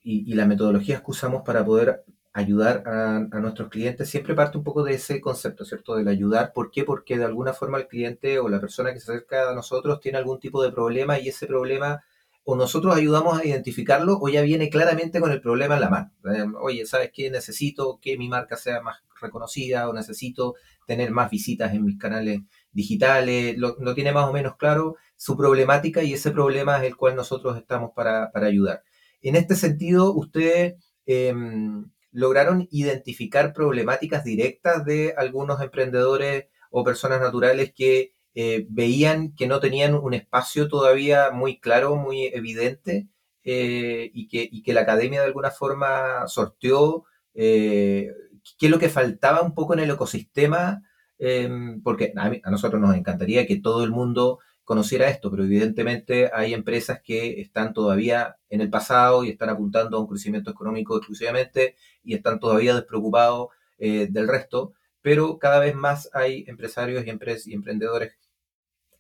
mm, 0.05 0.29
y, 0.29 0.33
la 0.33 0.45
metodología 0.45 0.99
que 0.99 1.11
usamos 1.11 1.43
para 1.43 1.65
poder 1.65 2.03
ayudar 2.33 2.83
a, 2.85 3.19
nuestros 3.39 3.69
clientes 3.69 4.09
siempre 4.09 4.35
parte 4.35 4.57
un 4.57 4.63
poco 4.63 4.83
de 4.83 4.93
ese 4.95 5.21
concepto, 5.21 5.65
¿cierto? 5.65 5.95
Del 5.95 6.07
ayudar. 6.07 6.53
¿Por 6.53 6.71
qué? 6.71 6.83
Porque 6.83 7.17
de 7.17 7.25
alguna 7.25 7.53
forma 7.53 7.77
el 7.77 7.87
cliente 7.87 8.39
o 8.39 8.49
la 8.49 8.59
persona 8.59 8.93
que 8.93 8.99
se 8.99 9.11
acerca 9.11 9.49
a 9.51 9.55
nosotros 9.55 9.99
tiene 9.99 10.17
algún 10.17 10.39
tipo 10.39 10.61
de 10.63 10.71
problema 10.71 11.19
y 11.19 11.29
ese 11.29 11.47
problema 11.47 12.03
o 12.47 12.55
nosotros 12.55 12.95
ayudamos 12.95 13.39
a 13.39 13.45
identificarlo 13.45 14.19
o 14.21 14.29
ya 14.29 14.41
viene 14.43 14.69
claramente 14.69 15.19
con 15.19 15.31
el 15.31 15.41
problema 15.41 15.75
en 15.75 15.81
la 15.81 15.89
mano. 15.89 16.11
Eh, 16.25 16.45
oye, 16.61 16.85
¿sabes 16.85 17.09
qué? 17.11 17.31
Necesito 17.31 17.99
que 17.99 18.17
mi 18.17 18.29
marca 18.29 18.55
sea 18.55 18.81
más 18.81 18.97
reconocida 19.19 19.89
o 19.89 19.93
necesito 19.93 20.53
tener 20.85 21.09
más 21.09 21.31
visitas 21.31 21.73
en 21.73 21.83
mis 21.83 21.97
canales 21.97 22.41
digitales. 22.71 23.57
Lo, 23.57 23.75
tiene 23.95 24.11
más 24.11 24.29
o 24.29 24.33
menos 24.33 24.57
claro 24.57 24.95
su 25.15 25.35
problemática 25.35 26.03
y 26.03 26.13
ese 26.13 26.29
problema 26.31 26.77
es 26.77 26.83
el 26.83 26.95
cual 26.95 27.15
nosotros 27.15 27.57
estamos 27.57 27.91
para, 27.95 28.31
ayudar. 28.35 28.83
En 29.25 29.35
este 29.35 29.55
sentido, 29.55 30.13
ustedes 30.13 30.75
em, 31.07 31.89
lograron 32.11 32.67
identificar 32.69 33.53
problemáticas 33.53 34.23
directas 34.23 34.85
de 34.85 35.15
algunos 35.17 35.59
emprendedores 35.61 36.45
o 36.69 36.83
personas 36.83 37.19
naturales 37.19 37.73
que 37.75 38.13
eh, 38.35 38.67
veían 38.69 39.33
que 39.33 39.47
no 39.47 39.59
tenían 39.59 39.95
un 39.95 40.13
espacio 40.13 40.67
todavía 40.67 41.31
muy 41.31 41.59
claro, 41.59 41.95
muy 41.95 42.25
evidente, 42.27 43.07
eh, 43.43 44.11
y, 44.13 44.27
que, 44.63 44.73
la 44.73 44.81
academia 44.81 45.21
de 45.21 45.27
alguna 45.27 45.49
forma 45.49 46.27
sorteó 46.27 47.05
eh, 47.33 48.11
qué 48.59 48.67
es 48.67 48.71
lo 48.71 48.77
que 48.77 48.89
faltaba 48.89 49.41
un 49.41 49.55
poco 49.55 49.73
en 49.73 49.79
el 49.79 49.89
ecosistema, 49.89 50.83
em, 51.17 51.81
porque 51.81 52.13
a, 52.15 52.51
nosotros 52.51 52.79
nos 52.79 52.95
encantaría 52.95 53.47
que 53.47 53.59
todo 53.59 53.83
el 53.83 53.89
mundo 53.89 54.37
conociera 54.65 55.09
esto, 55.09 55.31
pero 55.31 55.45
evidentemente 55.45 56.29
hay 56.33 56.53
empresas 56.53 56.99
que 57.01 57.39
están 57.39 57.73
todavía 57.73 58.35
en 58.49 58.61
el 58.61 58.69
pasado 58.69 59.23
y 59.23 59.29
están 59.29 59.49
apuntando 59.49 59.97
a 59.97 60.01
un 60.01 60.07
crecimiento 60.07 60.51
económico 60.51 60.97
exclusivamente 60.97 61.75
y 62.03 62.15
están 62.15 62.39
todavía 62.39 62.75
despreocupados 62.75 63.49
del 63.77 64.27
resto, 64.27 64.73
pero 65.01 65.37
cada 65.37 65.59
vez 65.59 65.75
más 65.75 66.09
hay 66.13 66.45
empresarios 66.47 67.05
y, 67.05 67.49
y 67.49 67.53
emprendedores 67.53 68.17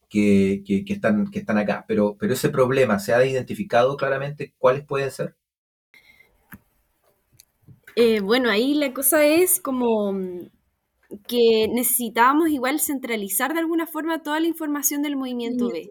que, 0.09 0.83
están, 0.87 1.29
que 1.31 1.39
están 1.39 1.57
acá. 1.57 1.85
Pero, 1.87 2.15
pero 2.19 2.33
ese 2.33 2.49
problema, 2.49 2.99
¿se 2.99 3.13
ha 3.13 3.25
identificado 3.25 3.97
claramente 3.97 4.53
cuáles 4.57 4.85
pueden 4.85 5.11
ser? 5.11 5.35
Eh, 7.95 8.19
bueno, 8.19 8.49
ahí 8.49 8.73
la 8.73 8.93
cosa 8.93 9.25
es 9.25 9.59
como 9.59 10.13
mm, 10.13 10.49
que 11.27 11.67
necesitábamos 11.71 12.49
igual 12.49 12.79
centralizar 12.79 13.53
de 13.53 13.59
alguna 13.59 13.87
forma 13.87 14.23
toda 14.23 14.39
la 14.39 14.47
información 14.47 15.01
del 15.01 15.15
movimiento 15.15 15.69
B. 15.69 15.89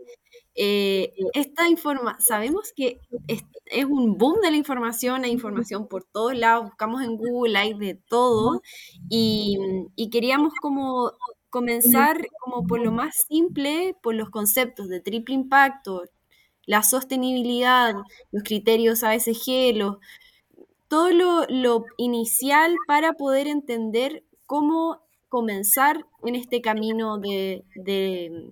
Eh, 0.56 1.12
esta 1.34 1.68
informa 1.68 2.16
sabemos 2.20 2.72
que 2.76 3.00
es, 3.26 3.42
un 3.86 4.16
boom 4.16 4.40
de 4.40 4.50
la 4.50 4.56
información, 4.56 5.24
hay 5.24 5.32
información 5.32 5.88
por 5.88 6.04
todos 6.04 6.36
lados, 6.36 6.66
buscamos 6.66 7.02
en 7.02 7.16
Google, 7.16 7.58
hay 7.58 7.74
de 7.74 7.94
todo, 7.94 8.62
y, 9.08 9.58
y 9.96 10.10
queríamos 10.10 10.52
como 10.60 11.12
comenzar 11.50 12.26
como 12.40 12.66
por 12.66 12.80
lo 12.80 12.90
más 12.90 13.14
simple, 13.28 13.96
por 14.02 14.14
los 14.14 14.30
conceptos 14.30 14.88
de 14.88 15.00
triple 15.00 15.36
impacto, 15.36 16.02
la 16.66 16.82
sostenibilidad, 16.82 17.94
los 18.32 18.42
criterios 18.42 19.04
ASG, 19.04 19.72
todo 20.88 21.10
lo, 21.48 21.84
inicial 21.96 22.74
para 22.86 23.12
poder 23.12 23.46
entender 23.46 24.24
cómo 24.46 25.03
comenzar 25.34 26.06
en 26.22 26.36
este 26.36 26.60
camino 26.60 27.18
de, 27.18 27.64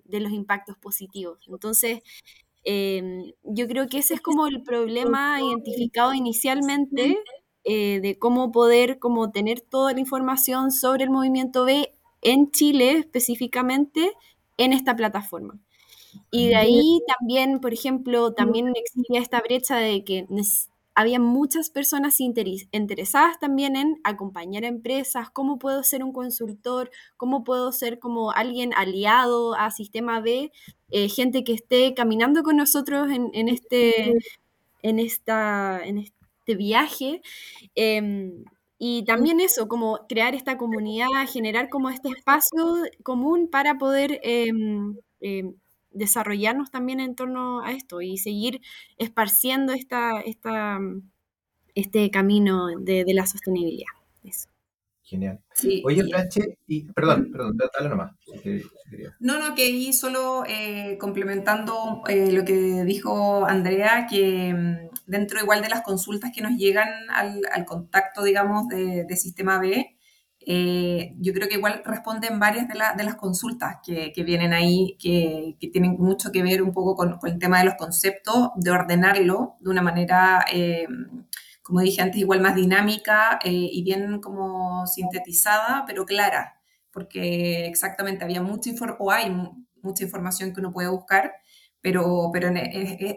los 0.09 0.33
impactos 0.33 0.77
positivos. 0.79 1.39
Entonces, 1.47 2.01
em, 2.65 3.33
yo 3.45 3.69
creo 3.69 3.87
que 3.87 3.99
ese 3.99 4.15
es 4.15 4.21
como 4.21 4.49
el 4.49 4.65
problema 4.65 5.41
identificado 5.41 6.13
inicialmente 6.13 7.21
eh, 7.63 8.01
de 8.01 8.19
cómo 8.19 8.51
poder 8.51 8.99
como 8.99 9.31
tener 9.31 9.61
toda 9.61 9.93
la 9.93 10.01
información 10.01 10.73
sobre 10.73 11.05
el 11.05 11.11
movimiento 11.11 11.65
B 11.65 11.95
en 12.21 12.51
Chile 12.51 12.99
específicamente 12.99 14.11
en 14.57 14.73
esta 14.73 14.97
plataforma. 14.97 15.61
Y 16.33 16.49
de 16.49 16.57
ahí 16.57 17.01
también, 17.07 17.61
por 17.61 17.73
ejemplo, 17.73 18.35
también 18.35 18.73
existía 18.75 19.21
esta 19.21 19.41
brecha 19.41 19.77
de 19.77 20.03
que 20.03 20.27
había 20.95 21.19
muchas 21.19 21.71
personas 21.71 22.21
interesadas 22.21 23.39
también 23.39 23.77
en 23.77 24.01
acompañar 24.05 24.65
a 24.65 24.69
empresas, 24.69 25.31
cómo 25.31 25.59
puedo 25.59 25.83
ser 25.83 26.05
un 26.05 26.13
consultor, 26.13 26.91
cómo 27.17 27.45
puedo 27.45 27.73
ser 27.73 27.99
como 27.99 28.31
alguien 28.33 28.73
aliado 28.75 29.55
a 29.55 29.71
Sistema 29.71 30.21
B, 30.21 30.53
eh, 30.91 31.09
gente 31.09 31.45
que 31.45 31.55
esté 31.55 31.95
caminando 31.95 32.43
con 32.43 32.57
nosotros 32.57 33.09
en, 33.11 33.49
este, 33.49 34.13
en, 34.83 34.99
esta, 34.99 35.81
en 35.85 35.99
este 35.99 36.55
viaje. 36.57 37.23
Em, 37.75 38.45
y 38.79 39.05
también 39.05 39.41
eso, 39.41 39.69
como 39.69 40.07
crear 40.09 40.35
esta 40.35 40.59
comunidad, 40.59 41.07
generar 41.33 41.69
como 41.69 41.89
este 41.89 42.09
espacio 42.11 42.83
común 43.05 43.49
para 43.49 43.79
poder 43.79 44.21
em, 44.25 44.97
em, 45.21 45.55
desarrollarnos 45.95 46.71
también 46.71 47.01
en 47.01 47.15
torno 47.15 47.63
a 47.63 47.73
esto 47.73 48.01
y 48.01 48.19
seguir 48.19 48.61
esparciendo 48.99 49.73
esta, 49.73 50.21
esta, 50.21 50.79
este 51.75 52.11
camino 52.11 52.69
de, 52.79 53.05
la 53.15 53.27
sostenibilidad. 53.27 53.93
Eso. 54.25 54.49
Genial. 55.03 55.41
Oye, 55.85 56.05
Planche, 56.05 56.59
y, 56.67 56.85
perdón, 56.93 57.31
perdón, 57.31 57.57
dale 57.57 57.89
nomás. 57.89 58.13
no, 59.21 59.39
no, 59.39 59.55
que 59.55 59.65
ahí 59.65 59.93
solo 59.93 60.45
eh, 60.49 60.97
complementando 60.99 62.03
eh, 62.09 62.33
lo 62.33 62.45
que 62.45 62.85
dijo 62.85 63.45
Andrea, 63.45 64.07
que 64.09 64.55
mm, 64.55 64.93
dentro 65.07 65.41
igual 65.41 65.61
de 65.61 65.69
las 65.69 65.83
consultas 65.83 66.33
que 66.35 66.41
nos 66.41 66.53
llegan 66.53 66.89
al, 67.11 67.65
contacto, 67.67 68.23
digamos, 68.23 68.69
de, 68.69 69.17
Sistema 69.17 69.59
B, 69.59 69.92
eh, 70.47 71.15
yo 71.19 71.33
creo 71.33 71.49
que 71.49 71.57
igual 71.57 71.83
responden 71.85 72.39
varias 72.39 72.69
de, 72.69 73.05
las 73.05 73.15
consultas 73.17 73.77
que, 73.85 74.13
vienen 74.25 74.53
ahí, 74.53 74.97
que, 74.99 75.57
tienen 75.73 75.97
mucho 75.99 76.33
que 76.33 76.43
ver 76.43 76.63
un 76.63 76.73
poco 76.73 76.95
con, 76.97 77.19
el 77.25 77.39
tema 77.39 77.59
de 77.59 77.65
los 77.65 77.75
conceptos, 77.75 78.51
de 78.57 78.71
ordenarlo 78.71 79.57
de 79.61 79.71
una 79.71 79.83
manera 79.83 80.45
como 81.63 81.81
dije 81.81 82.03
antes, 82.03 82.21
igual 82.21 82.41
más 82.41 82.55
dinámica 82.55 83.39
eh, 83.45 83.51
y 83.51 83.83
bien 83.85 84.21
como 84.21 84.87
sintetizada, 84.87 85.85
pero 85.87 86.05
clara, 86.05 86.61
porque 86.91 87.67
exactamente 87.67 88.25
había 88.25 88.43
mucha 88.43 88.71
información, 88.71 88.99
o 89.01 89.11
hay 89.11 89.31
mucha 89.81 90.05
información 90.05 90.53
que 90.53 90.61
uno 90.61 90.73
puede 90.73 90.89
buscar, 90.89 91.33
pero, 91.81 92.31
pero 92.33 92.51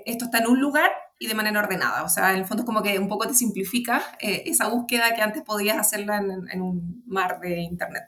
esto 0.05 0.25
está 0.25 0.39
en 0.39 0.47
un 0.47 0.59
lugar 0.59 0.91
y 1.19 1.27
de 1.27 1.33
manera 1.33 1.59
ordenada. 1.59 2.03
O 2.03 2.09
sea, 2.09 2.33
en 2.33 2.39
el 2.39 2.45
fondo 2.45 2.63
es 2.63 2.65
como 2.65 2.83
que 2.83 2.97
un 2.99 3.07
poco 3.07 3.27
te 3.27 3.33
simplifica 3.33 4.01
eh, 4.19 4.43
esa 4.45 4.67
búsqueda 4.67 5.15
que 5.15 5.21
antes 5.21 5.43
podías 5.43 5.77
hacerla 5.77 6.17
en, 6.17 6.61
un 6.61 7.03
mar 7.07 7.39
de 7.39 7.59
Internet. 7.59 8.03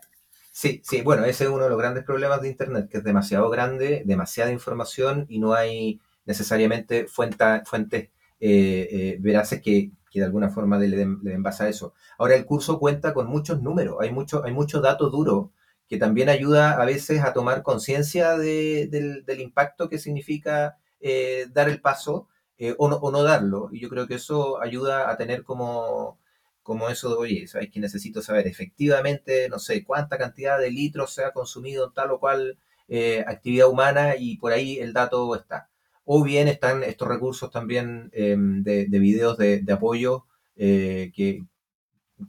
Sí, 0.52 0.82
sí, 0.84 1.02
bueno, 1.02 1.24
ese 1.26 1.46
es 1.46 1.50
uno 1.50 1.66
de 1.66 1.70
los 1.70 1.78
grandes 1.78 2.04
problemas 2.04 2.42
de 2.42 2.50
Internet, 2.50 2.90
que 2.90 2.98
es 2.98 3.04
demasiado 3.04 3.50
grande, 3.50 4.04
demasiada 4.06 4.52
información 4.52 5.26
y 5.30 5.40
no 5.40 5.54
hay 5.54 6.02
necesariamente 6.26 7.08
fuentes 7.08 8.10
eh, 8.40 9.18
veraces 9.20 9.62
que, 9.62 9.92
que 10.12 10.20
de 10.20 10.26
alguna 10.26 10.50
forma 10.50 10.78
le 10.78 10.90
den, 10.90 11.20
le 11.24 11.38
base 11.38 11.64
a 11.64 11.70
eso. 11.70 11.94
Ahora, 12.18 12.36
el 12.36 12.46
curso 12.46 12.80
cuenta 12.80 13.14
con 13.14 13.28
muchos 13.28 13.62
números, 13.62 13.98
hay 14.02 14.12
mucho, 14.12 14.44
hay 14.44 14.52
mucho 14.52 14.82
dato 14.82 15.10
duro 15.10 15.52
que 15.88 15.98
también 15.98 16.30
ayuda 16.30 16.82
a 16.82 16.86
veces 16.86 17.24
a 17.24 17.34
tomar 17.34 17.64
conciencia 17.64 18.38
del, 18.38 19.24
impacto 19.40 19.90
que 19.90 20.00
significa 20.00 20.78
eh, 21.00 21.48
dar 21.54 21.70
el 21.70 21.82
paso 21.82 22.28
eh, 22.58 22.76
o, 22.78 22.90
no, 22.90 22.98
o, 22.98 23.12
no, 23.12 23.24
darlo. 23.24 23.70
Y 23.72 23.80
yo 23.80 23.90
creo 23.90 24.08
que 24.08 24.16
eso 24.16 24.62
ayuda 24.62 25.10
a 25.12 25.18
tener 25.18 25.44
como, 25.44 26.20
como 26.64 26.90
eso 26.90 27.10
de, 27.10 27.16
oye, 27.16 27.48
¿sabes 27.48 27.70
que 27.72 27.80
necesito 27.80 28.22
saber 28.22 28.48
efectivamente, 28.48 29.50
no 29.50 29.60
sé, 29.60 29.84
cuánta 29.84 30.18
cantidad 30.18 30.60
de 30.60 30.72
litros 30.72 31.14
se 31.14 31.24
ha 31.26 31.32
consumido 31.34 31.88
en 31.88 31.94
tal 31.94 32.12
o 32.12 32.20
cual 32.20 32.58
eh, 32.88 33.24
actividad 33.28 33.70
humana 33.70 34.16
y 34.18 34.38
por 34.38 34.54
ahí 34.54 34.80
el 34.80 34.94
dato 34.94 35.36
está 35.36 35.70
o 36.10 36.24
bien 36.24 36.48
están 36.48 36.84
estos 36.84 37.08
recursos 37.08 37.52
también 37.52 38.10
em, 38.14 38.64
de, 38.64 38.88
videos 38.88 39.38
de, 39.38 39.62
apoyo 39.70 40.26
eh, 40.56 41.12
que, 41.14 41.44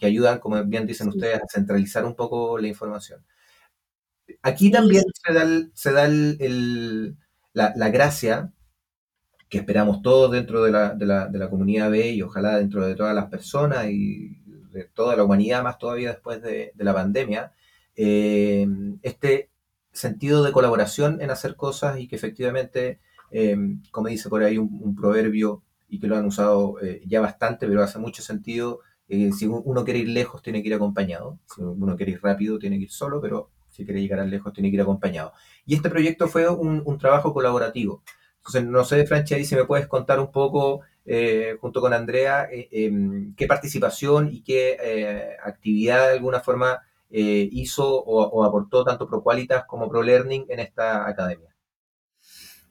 ayudan, 0.02 0.40
como 0.40 0.62
bien 0.64 0.85
dicen 0.85 1.08
ustedes, 1.08 1.37
a 1.40 1.47
centralizar 1.49 2.04
un 2.04 2.16
poco 2.16 2.58
la 2.58 2.66
información. 2.66 3.25
Aquí 4.42 4.73
también 4.73 5.04
se 5.75 5.92
da, 5.92 6.08
la, 7.52 7.88
gracia 7.90 8.52
que 9.49 9.59
esperamos 9.59 10.02
todos 10.02 10.31
dentro 10.33 10.62
de 10.62 10.71
la, 10.71 11.49
comunidad 11.50 11.90
B 11.90 12.11
y 12.11 12.23
ojalá 12.23 12.59
dentro 12.59 12.87
de 12.87 12.95
todas 12.95 13.14
las 13.14 13.26
personas 13.26 13.87
y 13.90 14.38
de 14.73 14.85
toda 14.85 15.17
la 15.17 15.25
humanidad, 15.25 15.62
más 15.62 15.78
todavía 15.78 16.11
después 16.11 16.43
de, 16.43 16.73
la 16.76 16.95
pandemia, 16.95 17.52
em, 17.97 18.99
este 19.02 19.50
sentido 19.93 20.45
de 20.45 20.52
colaboración 20.52 21.21
en 21.23 21.31
hacer 21.31 21.57
cosas 21.57 21.99
y 21.99 22.09
que 22.09 22.17
efectivamente 22.17 23.00
Em, 23.31 23.83
como 23.90 24.09
dice 24.09 24.28
por 24.28 24.43
ahí 24.43 24.59
un, 24.59 24.95
proverbio 24.97 25.62
y 25.88 26.00
que 26.00 26.07
lo 26.07 26.17
han 26.17 26.26
usado 26.26 26.81
eh, 26.81 27.02
ya 27.07 27.21
bastante, 27.21 27.67
pero 27.67 27.83
hace 27.83 27.99
mucho 27.99 28.23
sentido. 28.23 28.81
Eh, 29.09 29.33
si 29.33 29.47
uno 29.47 29.85
quiere 29.85 30.00
ir 30.00 30.09
lejos, 30.09 30.43
tiene 30.43 30.62
que 30.62 30.69
ir 30.69 30.75
acompañado. 30.75 31.38
Si 31.47 31.62
uno 31.62 31.97
quiere 31.97 32.12
ir 32.12 32.21
rápido, 32.23 32.59
tiene 32.59 32.76
que 32.76 32.85
ir 32.85 32.90
solo, 32.90 33.21
pero 33.21 33.50
si 33.69 33.85
quiere 33.85 34.00
llegar 34.00 34.21
a 34.21 34.26
lejos, 34.26 34.52
tiene 34.52 34.71
que 34.71 34.76
ir 34.76 34.83
acompañado. 34.83 35.33
Y 35.64 35.75
este 35.75 35.88
proyecto 35.88 36.28
fue 36.28 36.49
un, 36.49 36.99
trabajo 36.99 37.33
colaborativo. 37.33 38.02
Entonces, 38.49 38.71
no 38.71 38.85
sé, 38.85 39.07
Franchi, 39.07 39.45
si 39.45 39.55
me 39.55 39.64
puedes 39.64 39.87
contar 39.87 40.19
un 40.21 40.33
poco 40.33 40.83
junto 41.61 41.81
con 41.81 41.95
Andrea, 41.95 42.49
em, 42.50 43.35
qué 43.35 43.47
participación 43.47 44.28
y 44.31 44.43
qué 44.43 45.37
actividad 45.43 46.09
de 46.09 46.12
alguna 46.14 46.40
forma 46.40 46.83
hizo 47.11 48.02
o, 48.05 48.45
aportó 48.45 48.85
tanto 48.85 49.07
ProQualitas 49.07 49.64
como 49.64 49.88
ProLearning 49.88 50.47
en 50.50 50.61
esta 50.61 51.09
academia. 51.09 51.55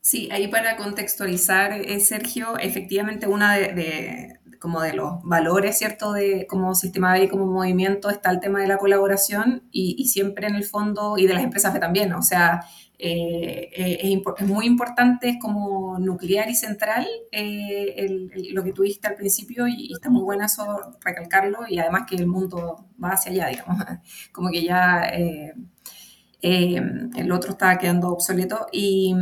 Sí, 0.02 0.30
ahí 0.32 0.48
para 0.48 0.78
contextualizar, 0.78 1.84
Sergio, 2.00 2.58
efectivamente 2.60 3.28
una 3.28 3.58
de, 3.58 4.38
como 4.60 4.82
de 4.82 4.94
los 4.94 5.22
valores, 5.24 5.78
¿cierto? 5.78 6.14
De 6.14 6.48
como 6.48 6.76
sistema 6.76 7.14
B 7.14 7.24
y 7.24 7.28
como 7.30 7.46
movimiento 7.46 8.10
está 8.10 8.32
el 8.32 8.40
tema 8.40 8.62
de 8.62 8.68
la 8.68 8.78
colaboración 8.78 9.64
y, 9.72 10.08
siempre 10.08 10.48
en 10.48 10.56
el 10.56 10.64
fondo, 10.64 11.18
y 11.18 11.28
de 11.28 11.34
las 11.34 11.44
empresas 11.44 11.78
también, 11.80 12.14
o 12.14 12.22
sea, 12.22 12.62
eh, 13.00 13.70
eh, 13.76 14.22
es, 14.38 14.48
muy 14.48 14.66
importante, 14.66 15.30
es 15.30 15.38
como 15.40 16.00
nuclear 16.00 16.50
y 16.50 16.56
central 16.56 17.08
eh, 17.32 18.28
lo 18.52 18.64
que 18.64 18.74
tú 18.74 18.84
dijiste 18.84 19.08
al 19.08 19.16
principio 19.16 19.68
y, 19.68 19.94
está 19.94 20.10
muy 20.10 20.24
bueno 20.24 20.46
eso 20.46 20.98
recalcarlo 21.02 21.60
y 21.70 21.80
además 21.80 22.04
que 22.10 22.16
el 22.16 22.28
mundo 22.28 22.88
va 23.04 23.10
hacia 23.10 23.32
allá, 23.32 23.48
digamos, 23.48 23.78
como 24.32 24.50
que 24.50 24.64
ya 24.64 25.12
eh, 26.42 26.80
el 27.16 27.32
otro 27.32 27.52
estaba 27.52 27.78
quedando 27.78 28.10
obsoleto. 28.10 28.68
Y, 28.72 29.16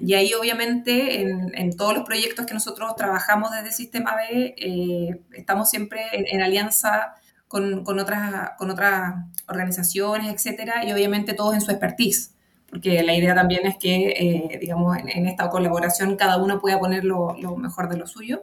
y 0.00 0.14
ahí 0.14 0.32
obviamente 0.34 1.20
en, 1.22 1.76
todos 1.76 1.94
los 1.94 2.04
proyectos 2.04 2.46
que 2.46 2.54
nosotros 2.54 2.96
trabajamos 2.96 3.50
desde 3.52 3.72
Sistema 3.72 4.16
B, 4.16 4.54
eh, 4.56 5.20
estamos 5.32 5.70
siempre 5.70 6.00
en, 6.12 6.42
alianza 6.42 7.14
con, 7.48 7.84
con, 7.84 7.98
otras, 7.98 8.52
con 8.58 8.70
otras 8.70 9.14
organizaciones, 9.46 10.32
etcétera, 10.32 10.84
y 10.84 10.92
obviamente 10.92 11.34
todos 11.34 11.54
en 11.54 11.60
su 11.60 11.70
expertise. 11.70 12.34
Porque 12.74 13.04
la 13.04 13.14
idea 13.14 13.36
también 13.36 13.64
es 13.68 13.76
que, 13.76 14.08
eh, 14.08 14.58
digamos, 14.60 14.98
en, 14.98 15.28
esta 15.28 15.48
colaboración 15.48 16.16
cada 16.16 16.38
uno 16.38 16.60
pueda 16.60 16.80
poner 16.80 17.04
lo, 17.04 17.36
mejor 17.56 17.88
de 17.88 17.96
lo 17.96 18.08
suyo. 18.08 18.42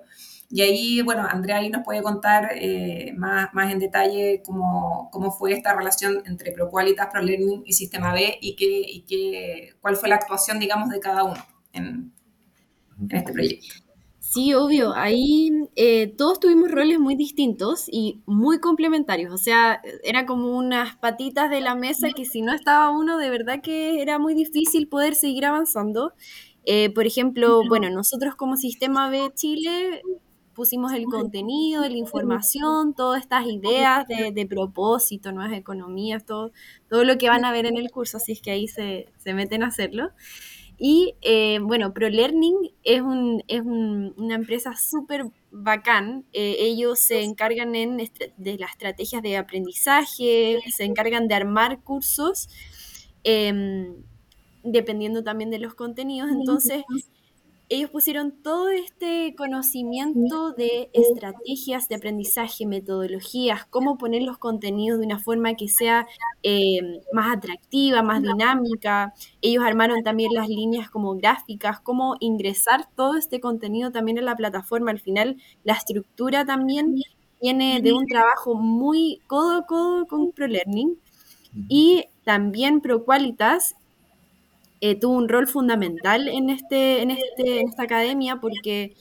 Y 0.50 0.62
ahí, 0.62 1.02
bueno, 1.02 1.28
Andrea 1.30 1.58
ahí 1.58 1.70
nos 1.70 1.84
puede 1.84 2.02
contar 2.02 2.52
eh, 2.56 3.12
más, 3.18 3.54
más 3.54 3.74
en 3.74 3.80
detalle 3.80 4.42
cómo, 4.46 5.10
cómo, 5.12 5.32
fue 5.32 5.52
esta 5.52 5.76
relación 5.76 6.24
entre 6.26 6.54
ProQualitas, 6.54 7.08
ProLearning 7.08 7.64
y 7.66 7.74
Sistema 7.74 8.14
B 8.14 8.38
y, 8.40 8.56
qué, 8.56 8.82
y 8.88 9.02
qué, 9.02 9.74
cuál 9.82 9.98
fue 9.98 10.08
la 10.08 10.16
actuación, 10.16 10.60
digamos, 10.60 10.90
de 10.90 11.02
cada 11.02 11.26
uno 11.26 11.46
en 11.74 12.14
este 13.10 13.34
proyecto. 13.34 13.91
Sí, 14.32 14.54
obvio. 14.54 14.94
Ahí 14.96 15.52
eh, 15.76 16.08
todos 16.08 16.40
tuvimos 16.40 16.72
roles 16.72 17.00
muy 17.00 17.18
distintos 17.18 17.90
y 17.92 18.22
muy 18.26 18.62
complementarios. 18.62 19.34
O 19.34 19.38
sea, 19.38 19.82
era 20.06 20.26
como 20.26 20.58
unas 20.58 20.96
patitas 20.96 21.50
de 21.50 21.60
la 21.60 21.76
mesa 21.76 22.08
que 22.16 22.24
si 22.24 22.42
no 22.42 22.54
estaba 22.54 22.92
uno, 22.92 23.18
de 23.18 23.30
verdad 23.30 23.62
que 23.62 24.02
era 24.02 24.20
muy 24.20 24.34
difícil 24.34 24.88
poder 24.88 25.16
seguir 25.16 25.46
avanzando. 25.46 26.14
Eh, 26.64 26.92
por 26.92 27.06
ejemplo, 27.06 27.62
bueno, 27.68 27.90
nosotros 27.90 28.36
como 28.36 28.56
Sistema 28.56 29.10
B 29.10 29.34
Chile 29.36 30.02
pusimos 30.54 30.94
el 30.94 31.06
contenido, 31.06 31.82
la 31.82 31.98
información, 31.98 32.94
todas 32.94 33.22
estas 33.22 33.46
ideas 33.48 34.06
de, 34.08 34.46
propósito, 34.46 35.32
nuevas 35.32 35.58
economías, 35.58 36.26
todo, 36.26 36.52
todo 36.88 37.04
lo 37.04 37.18
que 37.18 37.30
van 37.30 37.46
a 37.46 37.52
ver 37.52 37.66
en 37.66 37.78
el 37.78 37.90
curso, 37.92 38.18
así 38.18 38.34
es 38.34 38.42
que 38.42 38.52
ahí 38.52 38.68
se, 38.68 39.08
meten 39.26 39.64
a 39.64 39.68
hacerlo. 39.68 40.12
Y 40.84 41.14
eh, 41.22 41.60
bueno, 41.62 41.94
ProLearning 41.94 42.72
es, 42.84 43.02
un, 43.02 43.44
es 43.48 43.62
una 43.62 44.34
empresa 44.34 44.76
súper 44.76 45.26
bacán. 45.52 46.26
Eh, 46.34 46.56
ellos 46.58 46.98
se 46.98 47.22
encargan 47.22 47.76
en 47.76 47.98
de 48.38 48.58
las 48.58 48.72
estrategias 48.72 49.22
de 49.22 49.38
aprendizaje, 49.38 50.60
se 50.76 50.84
encargan 50.86 51.28
de 51.28 51.36
armar 51.36 51.84
cursos, 51.84 52.50
em, 53.24 53.94
dependiendo 54.64 55.24
también 55.24 55.52
de 55.52 55.60
los 55.60 55.76
contenidos. 55.76 56.32
Entonces, 56.32 56.84
ellos 57.72 57.90
pusieron 57.90 58.34
todo 58.44 58.68
este 58.68 59.34
conocimiento 59.38 60.52
de 60.52 60.90
estrategias 60.92 61.88
de 61.88 61.96
aprendizaje, 61.96 62.66
metodologías, 62.66 63.66
cómo 63.66 63.98
poner 63.98 64.24
los 64.24 64.38
contenidos 64.38 65.00
de 65.00 65.06
una 65.06 65.20
forma 65.20 65.54
que 65.54 65.70
sea 65.70 66.06
eh, 66.44 66.82
más 67.14 67.38
atractiva, 67.38 68.04
más 68.04 68.22
dinámica. 68.22 69.14
Ellos 69.40 69.64
armaron 69.64 70.04
también 70.04 70.34
las 70.34 70.50
líneas 70.50 70.90
como 70.90 71.16
gráficas, 71.16 71.80
cómo 71.80 72.18
ingresar 72.20 72.90
todo 72.94 73.16
este 73.16 73.40
contenido 73.40 73.90
también 73.90 74.18
en 74.18 74.26
la 74.26 74.36
plataforma. 74.36 74.92
Al 74.92 75.00
final, 75.00 75.38
la 75.64 75.74
estructura 75.74 76.44
también 76.44 76.96
viene 77.42 77.80
de 77.80 77.94
un 77.94 78.06
trabajo 78.06 78.54
muy 78.54 79.22
codo 79.28 79.60
a 79.60 79.66
codo 79.66 80.08
con 80.08 80.34
ProLearning. 80.34 81.00
Y 81.70 82.06
también 82.26 82.82
ProQualitas 82.82 83.76
eh, 84.82 85.00
tuvo 85.00 85.14
un 85.18 85.30
rol 85.30 85.48
fundamental 85.48 86.28
en, 86.28 86.50
este, 86.50 87.02
en, 87.02 87.12
este, 87.12 87.60
en 87.62 87.70
esta 87.70 87.84
academia 87.84 88.38
porque 88.42 88.96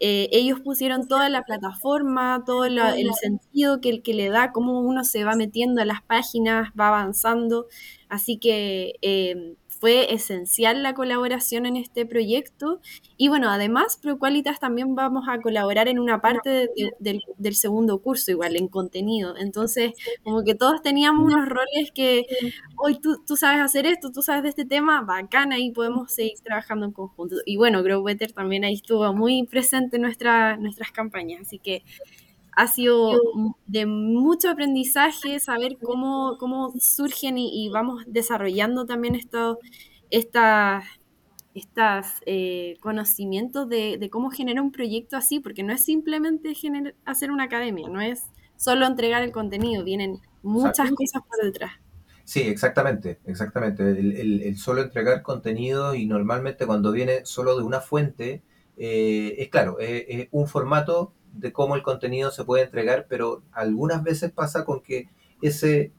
eh, 0.00 0.28
ellos 0.32 0.60
pusieron 0.60 1.08
toda 1.08 1.28
la 1.28 1.42
plataforma, 1.42 2.42
todo 2.46 2.64
el 2.66 2.78
sentido 3.14 3.80
que, 3.80 4.02
que 4.02 4.14
le 4.14 4.28
da, 4.28 4.52
cómo 4.52 4.80
uno 4.80 5.04
se 5.04 5.24
va 5.24 5.36
metiendo 5.36 5.80
a 5.82 5.84
las 5.84 6.02
páginas, 6.02 6.70
va 6.78 6.88
avanzando. 6.88 7.66
Así 8.08 8.38
que 8.38 8.94
eh, 9.02 9.54
fue 9.84 10.14
esencial 10.14 10.82
la 10.82 10.94
colaboración 10.94 11.66
en 11.66 11.76
este 11.76 12.06
proyecto. 12.06 12.80
Y 13.18 13.28
bueno, 13.28 13.50
además, 13.50 13.98
ProQualitas 14.00 14.58
también 14.58 14.94
vamos 14.94 15.26
a 15.28 15.42
colaborar 15.42 15.88
en 15.88 15.98
una 15.98 16.22
parte 16.22 16.70
del, 17.00 17.54
segundo 17.54 18.00
curso, 18.00 18.30
igual, 18.30 18.56
en 18.56 18.68
contenido. 18.68 19.36
Entonces, 19.36 19.92
como 20.22 20.42
que 20.42 20.54
todos 20.54 20.80
teníamos 20.80 21.30
unos 21.30 21.46
roles 21.46 21.92
que, 21.94 22.24
hoy 22.78 22.98
tú, 22.98 23.36
sabes 23.36 23.60
hacer 23.60 23.84
esto, 23.84 24.10
tú 24.10 24.22
sabes 24.22 24.44
de 24.44 24.48
este 24.48 24.64
tema, 24.64 25.02
bacán, 25.02 25.52
ahí 25.52 25.70
podemos 25.70 26.10
seguir 26.10 26.40
trabajando 26.42 26.86
en 26.86 26.92
conjunto. 26.92 27.36
Y 27.44 27.58
bueno, 27.58 27.82
Grow 27.82 28.02
Better 28.02 28.32
también 28.32 28.64
ahí 28.64 28.76
estuvo 28.76 29.12
muy 29.12 29.46
presente 29.46 29.96
en 29.96 30.02
nuestra, 30.02 30.56
nuestras 30.56 30.92
campañas, 30.92 31.42
así 31.42 31.58
que 31.58 31.84
ha 32.56 32.66
sido 32.66 33.12
de 33.66 33.86
mucho 33.86 34.50
aprendizaje 34.50 35.40
saber 35.40 35.76
cómo, 35.82 36.36
cómo 36.38 36.72
surgen 36.78 37.38
y, 37.38 37.68
vamos 37.70 38.04
desarrollando 38.06 38.86
también 38.86 39.14
estos 39.14 39.58
estas 41.54 42.20
eh, 42.26 42.76
conocimitos 42.80 43.68
de, 43.68 44.08
cómo 44.10 44.30
generar 44.30 44.62
un 44.62 44.72
proyecto 44.72 45.16
así, 45.16 45.40
porque 45.40 45.62
no 45.62 45.72
es 45.72 45.84
simplemente 45.84 46.52
hacer 47.04 47.30
una 47.30 47.44
academia, 47.44 47.88
no 47.88 48.00
es 48.00 48.24
solo 48.56 48.86
entregar 48.86 49.22
el 49.22 49.32
contenido, 49.32 49.84
vienen 49.84 50.20
muchas 50.42 50.90
cosas 50.90 51.22
por 51.28 51.44
detrás. 51.44 51.72
Sí, 52.24 52.40
exactamente, 52.40 53.20
exactamente. 53.24 53.82
El, 53.88 54.56
solo 54.56 54.82
entregar 54.82 55.22
contenido 55.22 55.94
y 55.94 56.06
normalmente 56.06 56.66
cuando 56.66 56.90
viene 56.90 57.24
solo 57.24 57.56
de 57.56 57.62
una 57.62 57.80
fuente, 57.80 58.42
eh, 58.76 59.36
es 59.38 59.48
claro, 59.48 59.78
es 59.78 60.28
un 60.32 60.48
formato 60.48 61.12
de 61.34 61.52
cómo 61.52 61.74
el 61.74 61.82
contenido 61.82 62.30
se 62.30 62.44
puede 62.44 62.64
entregar, 62.64 63.06
pero 63.08 63.42
algunas 63.52 64.02
veces 64.02 64.32
pasa 64.32 64.64
con 64.64 64.82
que 64.82 65.08
ese 65.42 65.92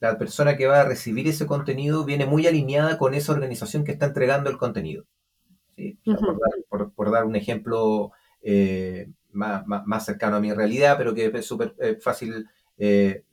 la 0.00 0.18
persona 0.18 0.56
que 0.56 0.66
va 0.66 0.80
a 0.80 0.84
recibir 0.84 1.26
ese 1.26 1.46
contenido 1.46 2.04
viene 2.04 2.26
muy 2.26 2.46
alineada 2.46 2.98
con 2.98 3.14
esa 3.14 3.32
organización 3.32 3.84
que 3.84 3.92
está 3.92 4.06
entregando 4.06 4.50
el 4.50 4.58
contenido. 4.58 5.04
por, 6.68 7.10
dar, 7.10 7.24
un 7.24 7.36
ejemplo 7.36 8.12
eh, 8.42 9.10
más, 9.32 10.04
cercano 10.04 10.36
a 10.36 10.40
mi 10.40 10.52
realidad, 10.52 10.96
pero 10.98 11.14
que 11.14 11.26
es 11.26 11.46
súper 11.46 11.74
eh, 11.80 11.98
fácil 12.00 12.48
eh, 12.78 13.24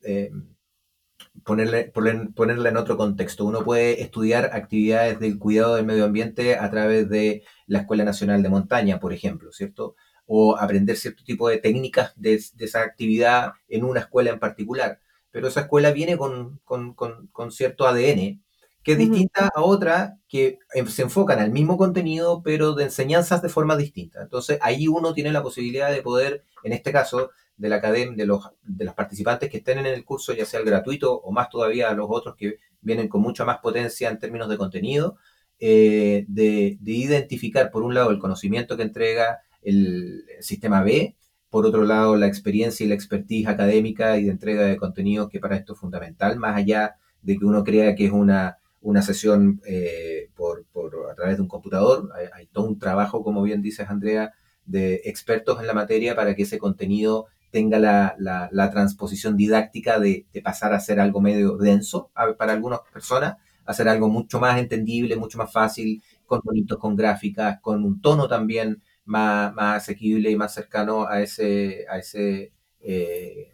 ponerle, 1.44 1.92
ponerla 2.36 2.70
en 2.70 2.78
otro 2.78 2.98
contexto. 2.98 3.46
Uno 3.46 3.64
puede 3.64 4.02
estudiar 4.02 4.52
actividades 4.54 5.20
del 5.20 5.38
cuidado 5.38 5.76
del 5.76 5.86
medio 5.86 6.06
ambiente 6.06 6.58
a 6.58 6.70
través 6.72 7.10
de 7.10 7.44
la 7.68 7.80
Escuela 7.80 8.04
Nacional 8.04 8.42
de 8.42 8.50
Montaña, 8.50 9.00
por 9.00 9.14
ejemplo, 9.14 9.52
¿cierto? 9.52 9.96
O 10.28 10.58
aprender 10.58 10.98
cierto 10.98 11.24
tipo 11.24 11.50
de 11.50 11.58
técnicas 11.58 12.14
de, 12.16 12.34
esa 12.60 12.82
actividad 12.82 13.54
en 13.68 13.84
una 13.84 14.02
escuela 14.02 14.32
en 14.32 14.40
particular. 14.40 15.00
Pero 15.32 15.48
esa 15.48 15.62
escuela 15.62 15.92
viene 15.92 16.18
con, 16.18 17.52
cierto 17.52 17.88
ADN, 17.88 18.42
que 18.84 18.92
es 18.92 18.98
distinta 18.98 19.50
a 19.54 19.62
otra 19.62 20.18
que 20.28 20.60
se 20.88 21.02
enfocan 21.02 21.40
al 21.40 21.52
mismo 21.52 21.78
contenido, 21.78 22.42
pero 22.44 22.74
de 22.74 22.86
enseñanzas 22.86 23.42
de 23.42 23.50
forma 23.50 23.76
distinta. 23.76 24.22
Entonces 24.22 24.60
ahí 24.62 24.88
uno 24.88 25.14
tiene 25.14 25.32
la 25.32 25.44
posibilidad 25.44 25.92
de 25.92 26.02
poder, 26.02 26.44
en 26.64 26.74
este 26.74 26.92
caso, 26.92 27.32
de 27.58 27.70
la 27.70 27.78
academia, 27.78 28.16
de 28.16 28.26
los, 28.26 28.50
de 28.64 28.86
los 28.86 28.94
participantes 28.94 29.50
que 29.50 29.58
estén 29.58 29.80
en 29.80 29.86
el 29.86 30.04
curso, 30.04 30.34
ya 30.34 30.46
sea 30.46 30.60
el 30.60 30.66
gratuito 30.66 31.14
o 31.14 31.32
más 31.32 31.50
todavía 31.50 31.92
los 31.94 32.08
otros 32.10 32.36
que 32.36 32.60
vienen 32.82 33.08
con 33.08 33.22
mucha 33.22 33.46
más 33.46 33.60
potencia 33.60 34.10
en 34.10 34.20
términos 34.20 34.50
de 34.50 34.58
contenido, 34.58 35.18
eh, 35.60 36.26
de, 36.28 36.78
de, 36.82 36.92
identificar, 36.92 37.72
por 37.72 37.84
un 37.84 37.94
lado, 37.94 38.12
el 38.12 38.20
conocimiento 38.20 38.76
que 38.76 38.84
entrega, 38.84 39.40
el 39.66 40.24
sistema 40.40 40.84
B, 40.84 41.16
por 41.50 41.66
otro 41.66 41.84
lado 41.84 42.16
la 42.16 42.28
experiencia 42.28 42.86
y 42.86 42.90
la 42.90 42.96
expertise 42.96 43.48
académica 43.48 44.18
y 44.18 44.26
de 44.26 44.32
entrega 44.32 44.64
de 44.64 44.78
contenido 44.78 45.30
que 45.30 45.40
para 45.40 45.56
esto 45.56 45.74
es 45.74 45.80
fundamental, 45.80 46.38
más 46.38 46.56
allá 46.56 46.96
de 47.22 47.38
que 47.38 47.46
uno 47.46 47.64
crea 47.64 47.96
que 47.96 48.06
es 48.06 48.12
una, 48.12 48.58
una 48.82 49.02
sesión 49.02 49.62
eh, 49.66 50.30
por, 50.36 50.66
por, 50.72 50.94
a 51.12 51.16
través 51.16 51.38
de 51.38 51.42
un 51.42 51.48
computador, 51.48 52.10
hay, 52.34 52.46
todo 52.48 52.68
un 52.68 52.78
trabajo, 52.78 53.24
como 53.24 53.42
bien 53.42 53.62
dices 53.62 53.90
Andrea, 53.90 54.34
de 54.66 55.02
expertos 55.06 55.60
en 55.60 55.68
la 55.68 55.74
materia 55.74 56.16
para 56.16 56.36
que 56.36 56.44
ese 56.44 56.58
contenido 56.58 57.28
tenga 57.52 57.80
la, 57.80 58.16
la, 58.20 58.70
transposición 58.70 59.38
didáctica 59.38 59.98
de, 60.00 60.26
de, 60.34 60.42
pasar 60.42 60.74
a 60.74 60.80
ser 60.80 61.00
algo 61.00 61.22
medio 61.22 61.56
denso 61.56 62.12
para 62.38 62.52
algunas 62.52 62.82
personas, 62.92 63.38
a 63.66 63.74
ser 63.74 63.88
algo 63.88 64.10
mucho 64.10 64.40
más 64.42 64.60
entendible, 64.60 65.16
mucho 65.16 65.38
más 65.38 65.52
fácil, 65.54 66.04
con 66.26 66.42
bonitos, 66.44 66.78
con 66.78 66.96
gráficas, 66.96 67.60
con 67.62 67.84
un 67.84 68.02
tono 68.02 68.28
también 68.28 68.82
más, 69.06 69.54
más 69.54 69.84
asequible 69.84 70.32
y 70.32 70.36
más 70.36 70.54
cercano 70.54 71.08
a 71.08 71.22
ese, 71.22 71.86
a 71.90 71.98
ese 72.00 72.52
eh, 72.82 73.54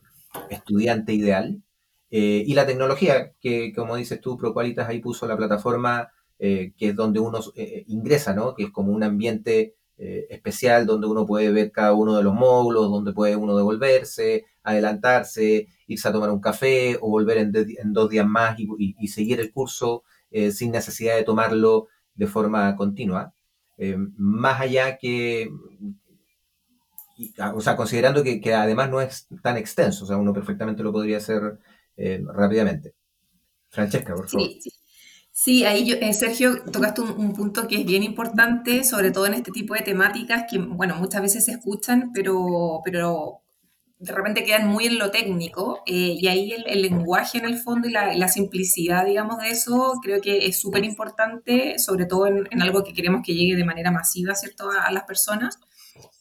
estudiante 0.50 1.14
ideal. 1.14 1.62
Eh, 2.10 2.44
y 2.46 2.54
la 2.54 2.66
tecnología, 2.66 3.34
que 3.40 3.74
como 3.74 3.96
dices 3.96 4.20
tú, 4.22 4.38
ProQualitas 4.38 4.90
ahí 4.90 5.00
puso 5.00 5.28
la 5.28 5.38
plataforma 5.38 6.10
que 6.40 6.74
es 6.80 6.96
donde 6.96 7.20
uno 7.20 7.40
ingresa, 7.86 8.34
¿no? 8.34 8.56
que 8.56 8.64
es 8.64 8.72
como 8.72 8.92
un 8.92 9.04
ambiente 9.04 9.76
especial 9.96 10.88
donde 10.88 11.06
uno 11.06 11.24
puede 11.28 11.52
ver 11.52 11.72
cada 11.72 11.94
uno 11.94 12.18
de 12.18 12.24
los 12.24 12.34
módulos, 12.34 12.90
donde 12.90 13.14
puede 13.14 13.36
uno 13.36 13.56
devolverse, 13.56 14.46
adelantarse, 14.64 15.68
irse 15.86 16.08
a 16.08 16.12
tomar 16.12 16.32
un 16.32 16.42
café 16.42 16.98
o 17.00 17.12
volver 17.12 17.38
en, 17.38 17.94
dos 17.94 18.10
días 18.10 18.26
más 18.26 18.58
y, 18.58 19.08
seguir 19.08 19.40
el 19.40 19.52
curso 19.52 20.02
sin 20.52 20.72
necesidad 20.72 21.16
de 21.16 21.24
tomarlo 21.24 21.90
de 22.16 22.26
forma 22.26 22.76
continua. 22.76 23.36
Eh, 23.84 23.98
más 24.16 24.62
allá 24.62 24.96
que, 24.96 25.50
o 27.52 27.62
sea, 27.62 27.76
considerando 27.76 28.24
que, 28.24 28.54
además 28.54 28.92
no 28.92 29.02
es 29.02 29.28
tan 29.42 29.58
extenso, 29.58 30.04
o 30.04 30.08
sea, 30.08 30.18
uno 30.18 30.32
perfectamente 30.32 30.84
lo 30.84 30.92
podría 30.92 31.18
hacer 31.18 31.58
eh, 31.98 32.24
rápidamente. 32.32 32.94
Francesca, 33.72 34.14
por 34.14 34.30
favor. 34.30 34.48
Sí, 34.48 34.72
sí. 35.32 35.66
ahí 35.66 35.88
yo, 35.88 35.96
eh, 35.96 36.14
Sergio, 36.14 36.62
tocaste 36.72 37.02
un, 37.02 37.34
punto 37.34 37.68
que 37.68 37.78
es 37.78 37.86
bien 37.88 38.04
importante, 38.04 38.84
sobre 38.84 39.10
todo 39.10 39.26
en 39.26 39.34
este 39.34 39.52
tipo 39.52 39.74
de 39.74 39.82
temáticas 39.82 40.46
que, 40.48 40.60
bueno, 40.60 40.96
muchas 40.98 41.24
veces 41.24 41.46
se 41.46 41.54
escuchan, 41.54 42.12
pero, 42.14 42.82
pero 42.86 43.41
de 44.02 44.14
repente 44.14 44.44
quedan 44.44 44.68
muy 44.68 44.88
en 44.88 44.98
lo 44.98 45.12
técnico 45.12 45.84
eh, 45.86 46.18
y 46.20 46.28
ahí 46.28 46.54
el, 46.54 46.82
lenguaje 46.82 47.38
en 47.38 47.46
el 47.46 47.60
fondo 47.60 47.88
y 47.88 47.92
la, 47.92 48.28
simplicidad, 48.28 49.06
digamos, 49.06 49.38
de 49.38 49.50
eso 49.50 49.94
creo 50.02 50.20
que 50.20 50.48
es 50.48 50.60
súper 50.60 50.84
importante, 50.84 51.78
sobre 51.78 52.08
todo 52.08 52.26
en, 52.26 52.62
algo 52.64 52.84
que 52.84 52.94
queremos 52.94 53.22
que 53.24 53.36
llegue 53.36 53.56
de 53.56 53.64
manera 53.64 53.92
masiva, 53.92 54.34
¿cierto?, 54.34 54.72
a, 54.72 54.92
las 54.92 55.04
personas, 55.04 55.60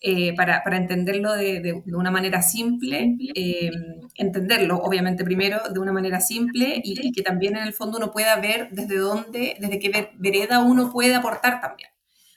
eh, 0.02 0.34
para, 0.34 0.62
para, 0.62 0.76
entenderlo 0.76 1.32
de, 1.32 1.60
de, 1.60 1.94
una 1.94 2.10
manera 2.10 2.42
simple, 2.42 3.16
eh, 3.34 3.70
entenderlo, 4.14 4.76
obviamente, 4.76 5.24
primero 5.24 5.60
de 5.72 5.80
una 5.80 5.92
manera 5.92 6.20
simple 6.20 6.82
y, 6.84 7.08
y, 7.08 7.12
que 7.12 7.22
también 7.22 7.56
en 7.56 7.62
el 7.62 7.72
fondo 7.72 7.96
uno 7.96 8.10
pueda 8.10 8.36
ver 8.36 8.68
desde 8.72 8.98
dónde, 8.98 9.56
desde 9.58 9.78
qué 9.78 10.10
vereda 10.18 10.58
uno 10.58 10.92
puede 10.92 11.14
aportar 11.14 11.62
también. 11.62 11.88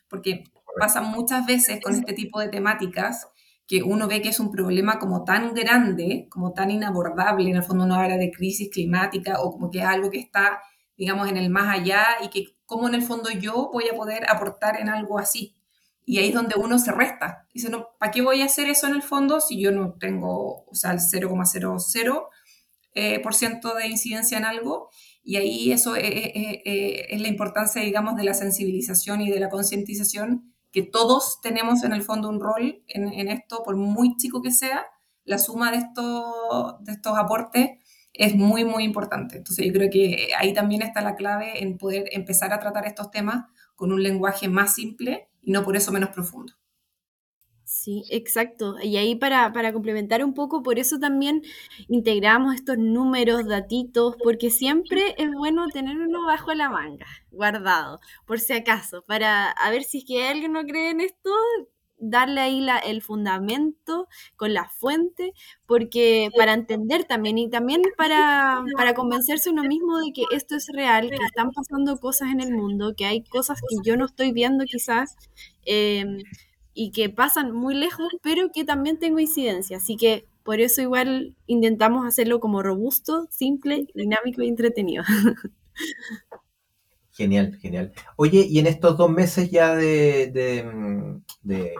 Porque 0.07 0.45
pasa 0.79 1.01
muchas 1.01 1.45
veces 1.45 1.81
con 1.83 1.95
este 1.95 2.13
tipo 2.13 2.39
de 2.39 2.47
temáticas 2.47 3.27
que 3.67 3.81
uno 3.81 4.07
ve 4.07 4.21
que 4.21 4.29
es 4.29 4.39
un 4.39 4.51
problema 4.51 4.99
como 4.99 5.23
tan 5.23 5.53
grande, 5.53 6.27
como 6.29 6.53
tan 6.53 6.71
inabordable, 6.71 7.49
en 7.49 7.57
el 7.57 7.63
fondo 7.63 7.85
uno 7.85 7.95
habla 7.95 8.17
de 8.17 8.31
crisis 8.31 8.69
climática 8.71 9.41
o 9.41 9.51
como 9.51 9.71
que 9.71 9.79
es 9.79 9.85
algo 9.85 10.09
que 10.09 10.19
está, 10.19 10.61
digamos, 10.97 11.29
en 11.29 11.37
el 11.37 11.49
más 11.49 11.79
allá 11.79 12.05
y 12.21 12.29
que 12.29 12.57
cómo 12.65 12.87
en 12.87 12.95
el 12.95 13.03
fondo 13.03 13.29
yo 13.29 13.69
voy 13.71 13.85
a 13.91 13.95
poder 13.95 14.29
aportar 14.29 14.79
en 14.79 14.89
algo 14.89 15.17
así. 15.17 15.55
Y 16.05 16.19
ahí 16.19 16.29
es 16.29 16.33
donde 16.33 16.55
uno 16.57 16.79
se 16.79 16.91
resta. 16.91 17.47
Dice, 17.53 17.69
no, 17.69 17.87
¿para 17.97 18.11
qué 18.11 18.21
voy 18.21 18.41
a 18.41 18.45
hacer 18.45 18.67
eso 18.67 18.87
en 18.87 18.95
el 18.95 19.03
fondo 19.03 19.39
si 19.39 19.61
yo 19.61 19.71
no 19.71 19.93
tengo, 19.93 20.65
o 20.65 20.75
sea, 20.75 20.91
el 20.91 20.99
0,00% 20.99 22.27
eh, 22.95 23.19
por 23.21 23.33
ciento 23.33 23.73
de 23.75 23.87
incidencia 23.87 24.37
en 24.37 24.43
algo? 24.43 24.89
Y 25.23 25.37
ahí 25.37 25.71
eso 25.71 25.95
es, 25.95 26.05
es 26.05 27.21
la 27.21 27.29
importancia, 27.29 27.81
digamos, 27.81 28.17
de 28.17 28.25
la 28.25 28.33
sensibilización 28.33 29.21
y 29.21 29.31
de 29.31 29.39
la 29.39 29.49
concientización 29.49 30.52
que 30.73 30.81
todos 30.81 31.39
tenemos 31.39 31.83
en 31.83 31.93
el 31.93 32.01
fondo 32.01 32.27
un 32.27 32.41
rol 32.41 32.83
en, 32.87 33.27
esto, 33.29 33.61
por 33.63 33.75
muy 33.75 34.17
chico 34.17 34.41
que 34.41 34.51
sea, 34.51 34.83
la 35.23 35.37
suma 35.37 35.71
de 35.71 35.77
estos, 35.77 36.83
de 36.83 36.93
estos 36.93 37.15
aportes 37.15 37.69
es 38.11 38.35
muy, 38.35 38.65
muy 38.65 38.83
importante. 38.83 39.37
Entonces 39.37 39.67
yo 39.67 39.71
creo 39.71 39.89
que 39.91 40.29
ahí 40.37 40.51
también 40.51 40.81
está 40.81 41.01
la 41.01 41.15
clave 41.15 41.63
en 41.63 41.77
poder 41.77 42.05
empezar 42.11 42.51
a 42.51 42.59
tratar 42.59 42.87
estos 42.87 43.11
temas 43.11 43.45
con 43.75 43.91
un 43.91 44.01
lenguaje 44.01 44.47
más 44.47 44.73
simple 44.73 45.29
y 45.43 45.51
no 45.51 45.63
por 45.63 45.77
eso 45.77 45.91
menos 45.91 46.09
profundo. 46.09 46.53
Sí, 47.83 48.05
exacto. 48.09 48.77
Y 48.81 48.95
ahí 48.95 49.15
para, 49.15 49.51
para, 49.51 49.73
complementar 49.73 50.23
un 50.23 50.33
poco, 50.33 50.63
por 50.63 50.79
eso 50.79 50.99
también 50.99 51.41
integramos 51.89 52.55
estos 52.55 52.77
números, 52.77 53.45
datitos, 53.45 54.15
porque 54.23 54.49
siempre 54.51 55.13
es 55.17 55.29
bueno 55.33 55.67
tener 55.67 55.97
uno 55.97 56.25
bajo 56.25 56.53
la 56.53 56.69
manga, 56.69 57.07
guardado, 57.29 57.99
por 58.25 58.39
si 58.39 58.53
acaso, 58.53 59.01
para 59.05 59.51
a 59.51 59.69
ver 59.69 59.83
si 59.83 59.97
es 59.97 60.05
que 60.05 60.25
alguien 60.25 60.53
no 60.53 60.63
cree 60.63 60.91
en 60.91 61.01
esto, 61.01 61.29
darle 61.97 62.39
ahí 62.39 62.61
la, 62.61 62.77
el 62.77 63.01
fundamento 63.01 64.07
con 64.37 64.53
la 64.53 64.69
fuente, 64.69 65.33
porque 65.65 66.29
para 66.37 66.53
entender 66.53 67.03
también 67.03 67.37
y 67.37 67.49
también 67.49 67.81
para, 67.97 68.63
para 68.77 68.93
convencerse 68.93 69.49
uno 69.49 69.63
mismo 69.63 69.99
de 69.99 70.13
que 70.13 70.23
esto 70.31 70.55
es 70.55 70.69
real, 70.73 71.09
que 71.09 71.17
están 71.25 71.51
pasando 71.51 71.97
cosas 71.97 72.31
en 72.31 72.39
el 72.39 72.53
mundo, 72.53 72.93
que 72.95 73.05
hay 73.05 73.25
cosas 73.25 73.59
que 73.59 73.75
yo 73.83 73.97
no 73.97 74.05
estoy 74.05 74.31
viendo 74.31 74.63
quizás. 74.63 75.17
Eh, 75.65 76.05
y 76.73 76.91
que 76.91 77.09
pasan 77.09 77.51
muy 77.51 77.75
lejos, 77.75 78.07
pero 78.21 78.51
que 78.53 78.65
también 78.65 78.99
tengo 78.99 79.19
incidencia. 79.19 79.77
Así 79.77 79.97
que 79.97 80.25
por 80.43 80.59
eso 80.59 80.81
igual 80.81 81.35
intentamos 81.47 82.05
hacerlo 82.05 82.39
como 82.39 82.61
robusto, 82.61 83.27
simple, 83.29 83.87
dinámico 83.93 84.41
y 84.41 84.49
entretenido. 84.49 85.03
Genial, 87.15 87.55
genial. 87.61 87.93
Oye, 88.15 88.47
y 88.49 88.57
en 88.57 88.65
estos 88.65 88.97
dos 88.97 89.07
meses 89.11 89.51
ya 89.51 89.75
de, 89.75 90.31
de, 91.43 91.75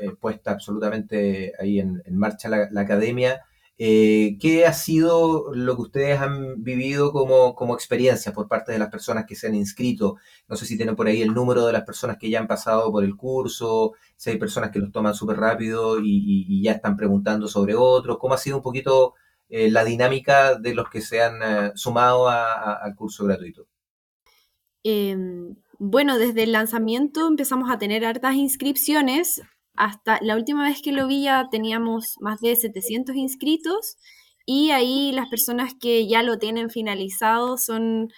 eh, 0.00 0.10
puesta 0.20 0.50
absolutamente 0.50 1.52
ahí 1.60 1.78
en, 1.78 2.02
marcha 2.10 2.48
la, 2.48 2.68
la 2.72 2.80
academia, 2.80 3.42
eh, 3.76 4.36
¿Qué 4.40 4.66
ha 4.66 4.72
sido 4.72 5.52
lo 5.52 5.74
que 5.74 5.82
ustedes 5.82 6.20
han 6.20 6.62
vivido 6.62 7.10
como, 7.12 7.56
como, 7.56 7.74
experiencia 7.74 8.32
por 8.32 8.46
parte 8.46 8.70
de 8.70 8.78
las 8.78 8.88
personas 8.88 9.24
que 9.26 9.34
se 9.34 9.48
han 9.48 9.56
inscrito? 9.56 10.16
No 10.48 10.54
sé 10.54 10.64
si 10.64 10.76
tienen 10.76 10.94
por 10.94 11.08
ahí 11.08 11.22
el 11.22 11.34
número 11.34 11.66
de 11.66 11.72
las 11.72 11.82
personas 11.82 12.16
que 12.18 12.30
ya 12.30 12.38
han 12.38 12.46
pasado 12.46 12.92
por 12.92 13.02
el 13.02 13.16
curso, 13.16 13.94
si 14.16 14.30
hay 14.30 14.38
personas 14.38 14.70
que 14.70 14.78
los 14.78 14.92
toman 14.92 15.14
súper 15.14 15.38
rápido 15.38 15.98
y, 16.00 16.62
ya 16.62 16.72
están 16.72 16.96
preguntando 16.96 17.48
sobre 17.48 17.74
otros. 17.74 18.18
¿Cómo 18.18 18.34
ha 18.34 18.38
sido 18.38 18.58
un 18.58 18.62
poquito 18.62 19.14
eh, 19.48 19.70
la 19.70 19.84
dinámica 19.84 20.54
de 20.54 20.74
los 20.74 20.88
que 20.88 21.00
se 21.00 21.20
han 21.22 21.42
eh, 21.42 21.72
sumado 21.74 22.28
al 22.28 22.94
curso 22.94 23.24
gratuito? 23.24 23.66
Em, 24.84 25.56
bueno, 25.78 26.18
desde 26.18 26.44
el 26.44 26.52
lanzamiento 26.52 27.26
empezamos 27.26 27.70
a 27.70 27.78
tener 27.78 28.04
hartas 28.04 28.36
inscripciones 28.36 29.42
hasta 29.74 30.18
la 30.22 30.36
última 30.36 30.64
vez 30.64 30.80
que 30.82 30.92
lo 30.92 31.06
vi 31.06 31.24
ya 31.24 31.48
teníamos 31.50 32.16
más 32.20 32.40
de 32.40 32.54
700 32.56 33.16
inscritos 33.16 33.96
y 34.46 34.70
ahí 34.70 35.12
las 35.12 35.28
personas 35.28 35.74
que 35.74 36.06
ya 36.06 36.22
lo 36.22 36.38
tienen 36.38 36.70
finalizado 36.70 37.56
son, 37.56 38.10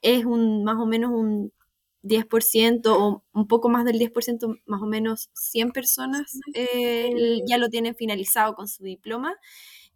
es 0.00 0.24
un 0.24 0.64
más 0.64 0.76
o 0.78 0.86
menos 0.86 1.10
un 1.10 1.52
10% 2.02 2.86
o 2.86 3.24
un 3.32 3.46
poco 3.46 3.68
más 3.68 3.84
del 3.84 3.98
10%, 3.98 4.60
más 4.66 4.82
o 4.82 4.86
menos 4.86 5.30
100 5.34 5.72
personas 5.72 6.38
eh, 6.54 7.40
ya 7.46 7.58
lo 7.58 7.68
tienen 7.68 7.94
finalizado 7.94 8.54
con 8.54 8.68
su 8.68 8.84
diploma. 8.84 9.34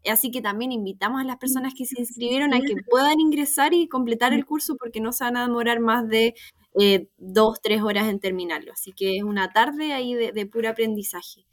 Así 0.04 0.30
que 0.30 0.40
también 0.40 0.70
invitamos 0.70 1.20
a 1.20 1.24
las 1.24 1.36
personas 1.38 1.74
que 1.74 1.84
se 1.84 2.00
inscribieron 2.00 2.54
a 2.54 2.60
que 2.60 2.74
puedan 2.88 3.18
ingresar 3.18 3.74
y 3.74 3.88
completar 3.88 4.32
el 4.32 4.46
curso 4.46 4.76
porque 4.76 5.00
no 5.00 5.12
se 5.12 5.24
van 5.24 5.36
a 5.36 5.46
demorar 5.46 5.80
más 5.80 6.06
de 6.06 6.34
eh, 6.78 7.08
dos, 7.16 7.60
tres 7.62 7.82
horas 7.82 8.08
en 8.08 8.20
terminarlo. 8.20 8.72
Así 8.72 8.92
que 8.92 9.16
es 9.16 9.22
una 9.22 9.52
tarde 9.52 9.92
ahí 9.92 10.14
de, 10.14 10.46
puro 10.46 10.68
aprendizaje. 10.68 11.46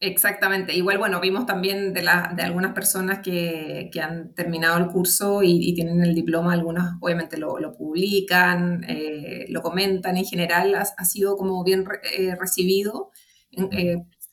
Exactamente. 0.00 0.74
Igual, 0.74 0.98
bueno, 0.98 1.20
vimos 1.20 1.46
también 1.46 1.94
de, 1.94 2.02
de 2.02 2.42
algunas 2.42 2.74
personas 2.74 3.20
que, 3.20 3.90
han 4.02 4.34
terminado 4.34 4.78
el 4.78 4.88
curso 4.88 5.42
y, 5.42 5.72
tienen 5.74 6.02
el 6.02 6.14
diploma, 6.14 6.52
algunas 6.52 6.96
obviamente 7.00 7.38
lo, 7.38 7.56
publican, 7.76 8.84
eh, 8.88 9.46
lo 9.48 9.62
comentan, 9.62 10.16
en 10.16 10.24
general 10.24 10.74
ha, 10.74 11.04
sido 11.04 11.36
como 11.36 11.62
bien 11.64 11.84
eh, 12.18 12.34
recibido 12.38 13.10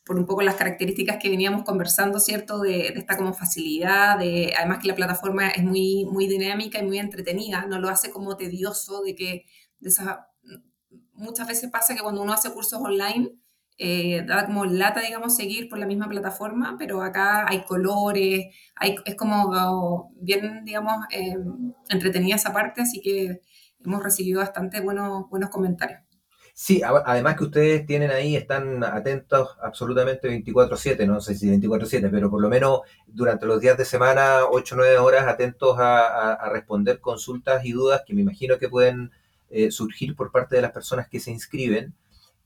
por 0.06 0.18
un 0.20 0.26
poco 0.26 0.42
las 0.42 0.56
características 0.56 1.18
que 1.22 1.30
veníamos 1.30 1.64
conversando, 1.64 2.20
¿cierto? 2.20 2.60
De, 2.60 2.88
esta 2.88 3.18
como 3.18 3.34
facilidad, 3.34 4.20
de, 4.20 4.54
además 4.58 4.80
que 4.80 4.88
la 4.88 4.96
plataforma 4.96 5.50
es 5.50 5.64
muy, 5.64 6.06
muy 6.06 6.28
dinámica 6.28 6.80
y 6.80 6.86
muy 6.86 7.00
entretenida, 7.00 7.66
no 7.66 7.80
lo 7.80 7.90
hace 7.90 8.12
como 8.12 8.36
tedioso 8.36 9.02
de 9.04 9.16
que 9.16 9.46
muchas 11.14 11.48
veces 11.48 11.70
pasa 11.72 11.96
que 11.96 12.02
cuando 12.02 12.22
uno 12.22 12.34
hace 12.34 12.52
cursos 12.52 12.80
online, 12.82 13.32
eh, 13.78 14.24
da 14.28 14.46
como 14.46 14.66
lata, 14.66 15.02
digamos, 15.02 15.36
seguir 15.36 15.68
por 15.70 15.80
la 15.80 15.88
misma 15.88 16.08
plataforma, 16.08 16.76
pero 16.78 17.02
acá 17.02 17.48
hay 17.50 17.64
colores, 17.64 18.46
hay, 18.76 18.96
es 19.06 19.16
como 19.16 20.12
bien, 20.18 20.66
digamos, 20.66 21.06
eh, 21.10 21.36
entretenida 21.90 22.36
esa 22.36 22.54
parte, 22.54 22.82
así 22.82 23.02
que 23.02 23.42
hemos 23.84 24.04
recibido 24.04 24.40
bastante 24.40 24.82
buenos, 24.82 25.28
buenos 25.30 25.50
comentarios. 25.50 26.02
Sí, 26.54 26.82
además 26.84 27.38
que 27.38 27.46
ustedes 27.46 27.86
tienen 27.88 28.12
ahí, 28.12 28.36
están 28.36 28.84
atentos 28.84 29.58
absolutamente 29.64 30.28
24/7, 30.28 31.08
no 31.08 31.20
sé 31.20 31.34
si 31.34 31.50
24/7, 31.50 32.10
pero 32.12 32.30
por 32.30 32.42
lo 32.42 32.50
menos 32.50 32.82
durante 33.08 33.48
los 33.48 33.60
días 33.62 33.78
de 33.78 33.86
semana, 33.86 34.42
8 34.52 34.76
o 34.76 34.78
9 34.78 34.98
horas, 35.00 35.28
atentos 35.28 35.78
a 35.80 36.50
responder 36.52 37.00
consultas 37.00 37.66
y 37.66 37.72
dudas 37.72 38.04
que 38.06 38.14
me 38.14 38.22
imagino 38.22 38.60
que 38.60 38.70
pueden 38.70 39.12
eh, 39.52 39.72
surgir 39.72 40.16
por 40.16 40.32
parte 40.32 40.56
de 40.56 40.62
las 40.62 40.72
personas 40.72 41.08
que 41.08 41.20
se 41.20 41.32
inscriben. 41.32 41.94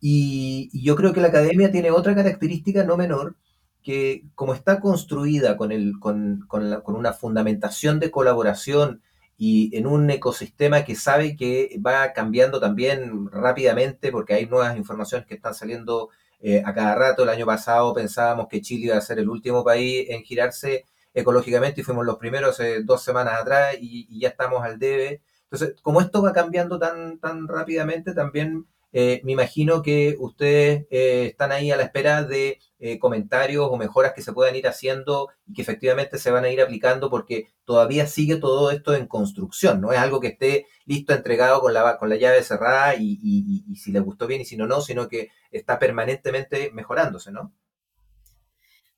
Y, 0.02 0.70
yo 0.84 0.96
creo 0.96 1.13
que 1.13 1.22
la 1.22 1.30
academia 1.30 1.72
tiene 1.72 1.91
otra 1.91 2.15
característica 2.15 2.84
no 2.84 2.98
menor, 2.98 3.36
que 3.84 4.24
como 4.36 4.54
está 4.54 4.80
construida 4.80 5.58
con, 5.58 5.72
el, 5.72 6.00
con, 6.00 6.46
con, 6.48 6.96
una 6.96 7.13
fundamentación 7.13 8.00
de 8.00 8.12
colaboración 8.12 9.02
y 9.38 9.76
en 9.78 9.86
un 9.88 10.10
ecosistema 10.10 10.86
que 10.86 10.96
sabe 10.96 11.36
que 11.36 11.80
va 11.86 12.13
cambiando 12.13 12.60
también 12.60 13.30
rápidamente 13.32 14.12
porque 14.12 14.34
hay 14.34 14.46
nuevas 14.48 14.78
informaciones 14.78 15.28
que 15.28 15.36
están 15.36 15.54
saliendo 15.54 16.10
eh, 16.41 16.62
a 16.65 16.74
cada 16.74 16.96
rato. 16.96 17.24
El 17.24 17.30
año 17.30 17.46
pasado 17.46 17.94
pensábamos 17.94 18.48
que 18.48 18.62
Chile 18.62 18.88
iba 18.88 18.98
a 18.98 19.02
ser 19.02 19.20
el 19.20 19.30
último 19.30 19.63
país 19.63 20.08
en 20.10 20.24
girarse 20.24 20.86
ecológicamente 21.13 21.82
y 21.82 21.84
fuimos 21.84 22.06
los 22.06 22.18
primeros 22.18 22.62
dos 22.84 23.04
semanas 23.04 23.39
atrás 23.41 23.76
y, 23.80 24.20
ya 24.20 24.30
estamos 24.30 24.63
al 24.63 24.78
debe. 24.78 25.22
Entonces, 25.52 25.80
como 25.82 26.02
esto 26.02 26.22
va 26.22 26.34
cambiando 26.34 26.80
tan, 26.80 27.20
tan 27.20 27.48
rápidamente, 27.48 28.14
también 28.14 28.66
eh, 28.98 29.20
me 29.26 29.34
imagino 29.34 29.82
que 29.82 30.16
ustedes 30.20 30.88
eh, 30.90 31.26
están 31.26 31.52
ahí 31.52 31.70
a 31.70 31.76
la 31.76 31.84
espera 31.84 32.24
de 32.24 32.60
eh, 32.80 32.98
comentarios 32.98 33.68
o 33.70 33.76
mejoras 33.76 34.14
que 34.14 34.22
se 34.22 34.32
puedan 34.32 34.56
ir 34.56 34.70
haciendo 34.70 35.28
y 35.46 35.54
que 35.54 35.62
efectivamente 35.62 36.18
se 36.18 36.32
van 36.32 36.46
a 36.46 36.50
ir 36.50 36.62
aplicando 36.62 37.10
porque 37.10 37.50
todavía 37.66 38.08
sigue 38.08 38.38
todo 38.38 38.72
esto 38.72 38.96
en 38.96 39.08
construcción, 39.08 39.82
no 39.82 39.92
es 39.92 40.00
algo 40.00 40.22
que 40.22 40.28
esté 40.28 40.68
listo, 40.86 41.14
entregado 41.14 41.60
con 41.60 41.74
la, 41.74 41.98
con 41.98 42.08
la 42.10 42.16
llave 42.16 42.42
cerrada 42.42 42.96
y, 42.96 43.20
y 43.22 43.76
si 43.76 43.92
le 43.92 44.00
gustó 44.00 44.28
bien 44.28 44.40
y 44.42 44.46
si 44.46 44.56
no, 44.56 44.66
no, 44.66 44.80
sino 44.80 45.10
que 45.10 45.30
está 45.52 45.78
permanentemente 45.78 46.72
mejorándose, 46.74 47.34
¿no? 47.34 47.52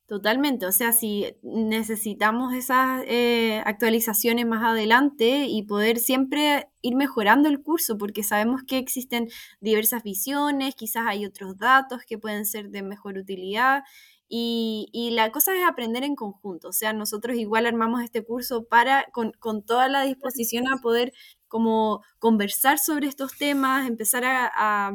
Totalmente, 0.08 0.64
o 0.64 0.72
sea, 0.72 0.92
si 0.92 1.26
necesitamos 1.42 2.54
esas 2.54 3.02
eh, 3.06 3.60
actualizaciones 3.66 4.46
más 4.46 4.64
adelante 4.64 5.44
y 5.46 5.64
poder 5.64 5.98
siempre 5.98 6.70
ir 6.80 6.96
mejorando 6.96 7.50
el 7.50 7.62
curso, 7.62 7.98
porque 7.98 8.22
sabemos 8.22 8.62
que 8.66 8.78
existen 8.78 9.28
diversas 9.60 10.02
visiones, 10.02 10.74
quizás 10.76 11.04
hay 11.06 11.26
otros 11.26 11.58
datos 11.58 12.00
que 12.08 12.16
pueden 12.16 12.46
ser 12.46 12.70
de 12.70 12.82
mejor 12.82 13.18
utilidad 13.18 13.82
y, 14.30 14.88
y 14.94 15.10
la 15.10 15.30
cosa 15.30 15.54
es 15.54 15.62
aprender 15.62 16.04
en 16.04 16.16
conjunto, 16.16 16.68
o 16.68 16.72
sea, 16.72 16.94
nosotros 16.94 17.36
igual 17.36 17.66
armamos 17.66 18.02
este 18.02 18.24
curso 18.24 18.64
para, 18.64 19.04
con, 19.12 19.32
con 19.38 19.62
toda 19.62 19.88
la 19.88 20.04
disposición 20.04 20.68
a 20.72 20.78
poder 20.78 21.12
como 21.48 22.02
conversar 22.18 22.78
sobre 22.78 23.08
estos 23.08 23.36
temas, 23.36 23.86
empezar 23.86 24.24
a, 24.24 24.50
a, 24.54 24.92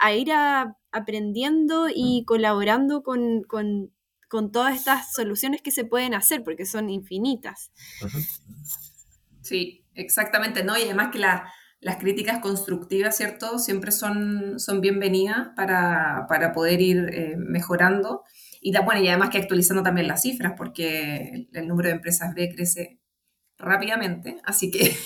a 0.00 0.12
ir 0.12 0.32
aprendiendo 0.90 1.86
y 1.94 2.24
colaborando 2.24 3.02
con, 3.04 3.42
con 3.44 3.92
con 4.28 4.50
todas 4.50 4.74
estas 4.74 5.12
soluciones 5.12 5.62
que 5.62 5.70
se 5.70 5.84
pueden 5.84 6.14
hacer, 6.14 6.42
porque 6.42 6.66
son 6.66 6.90
infinitas. 6.90 7.70
Sí, 9.42 9.84
exactamente, 9.94 10.64
¿no? 10.64 10.76
Y 10.76 10.82
además 10.82 11.10
que 11.12 11.18
las 11.18 11.96
críticas 11.98 12.40
constructivas, 12.40 13.16
¿cierto? 13.16 13.58
Siempre 13.58 13.92
son, 13.92 14.58
son 14.58 14.80
bienvenidas 14.80 15.50
para, 15.54 16.26
poder 16.54 16.80
ir 16.80 17.08
eh, 17.12 17.36
mejorando. 17.36 18.24
Y, 18.60 18.72
bueno, 18.84 19.00
y 19.00 19.08
además 19.08 19.30
que 19.30 19.38
actualizando 19.38 19.82
también 19.82 20.08
las 20.08 20.22
cifras, 20.22 20.54
porque 20.56 21.46
el, 21.52 21.68
número 21.68 21.88
de 21.88 21.94
empresas 21.94 22.34
B 22.34 22.52
crece 22.54 23.00
rápidamente, 23.58 24.38
así 24.44 24.70
que 24.70 24.96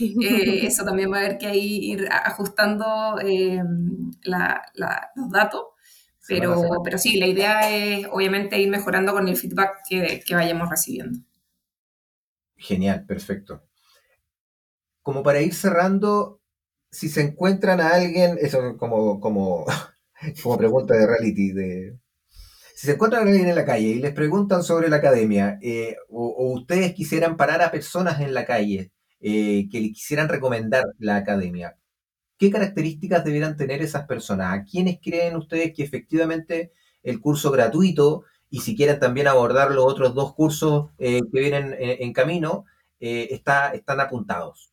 eh, 0.00 0.66
eso 0.66 0.84
también 0.84 1.10
va 1.10 1.16
a 1.16 1.20
haber 1.20 1.38
que 1.38 1.56
ir 1.56 2.08
ajustando 2.10 3.18
eh, 3.24 3.62
los 4.22 5.30
datos 5.30 5.62
pero, 6.28 6.82
pero 6.84 6.98
sí, 6.98 7.18
la 7.18 7.26
idea 7.26 7.70
es 7.74 8.06
obviamente 8.10 8.60
ir 8.60 8.68
mejorando 8.68 9.12
con 9.12 9.28
el 9.28 9.36
feedback 9.36 9.78
que, 9.88 10.22
que 10.26 10.34
vayamos 10.34 10.68
recibiendo. 10.68 11.18
Genial, 12.56 13.04
perfecto. 13.06 13.62
Como 15.02 15.22
para 15.22 15.40
ir 15.40 15.54
cerrando, 15.54 16.40
si 16.90 17.08
se 17.08 17.22
encuentran 17.22 17.80
a 17.80 17.90
alguien, 17.90 18.38
eso 18.40 18.76
como, 18.76 19.20
como, 19.20 19.66
como 20.42 20.58
pregunta 20.58 20.94
de 20.94 21.06
reality, 21.06 21.52
de, 21.52 21.98
si 22.76 22.86
se 22.86 22.92
encuentran 22.92 23.26
a 23.26 23.30
alguien 23.30 23.48
en 23.48 23.54
la 23.54 23.64
calle 23.64 23.88
y 23.88 24.00
les 24.00 24.12
preguntan 24.12 24.62
sobre 24.62 24.90
la 24.90 24.96
academia, 24.96 25.58
eh, 25.62 25.96
o, 26.10 26.52
ustedes 26.52 26.92
quisieran 26.94 27.38
parar 27.38 27.62
a 27.62 27.70
personas 27.70 28.20
en 28.20 28.34
la 28.34 28.44
calle 28.44 28.92
eh, 29.20 29.66
que 29.70 29.80
le 29.80 29.92
quisieran 29.92 30.28
recomendar 30.28 30.84
la 30.98 31.16
academia, 31.16 31.78
¿Qué 32.38 32.50
características 32.50 33.24
debieran 33.24 33.56
tener 33.56 33.82
esas 33.82 34.06
personas? 34.06 34.52
¿A 34.52 34.64
quiénes 34.64 34.98
creen 35.02 35.36
ustedes 35.36 35.72
que 35.74 35.82
efectivamente 35.82 36.72
el 37.02 37.20
curso 37.20 37.50
gratuito 37.50 38.24
y 38.50 38.60
si 38.60 38.76
quieren 38.76 38.98
también 38.98 39.28
abordar 39.28 39.70
los 39.70 39.84
otros 39.84 40.14
dos 40.14 40.34
cursos 40.34 40.90
eh, 40.98 41.20
que 41.32 41.40
vienen 41.40 41.74
en, 41.78 42.12
camino, 42.12 42.64
eh, 43.00 43.28
está, 43.30 43.74
están 43.74 44.00
apuntados? 44.00 44.72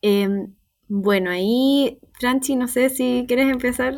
Em, 0.00 0.54
bueno, 0.88 1.30
ahí, 1.30 1.98
Franchi, 2.20 2.56
no 2.56 2.68
sé 2.68 2.90
si 2.90 3.24
quieres 3.26 3.50
empezar. 3.50 3.94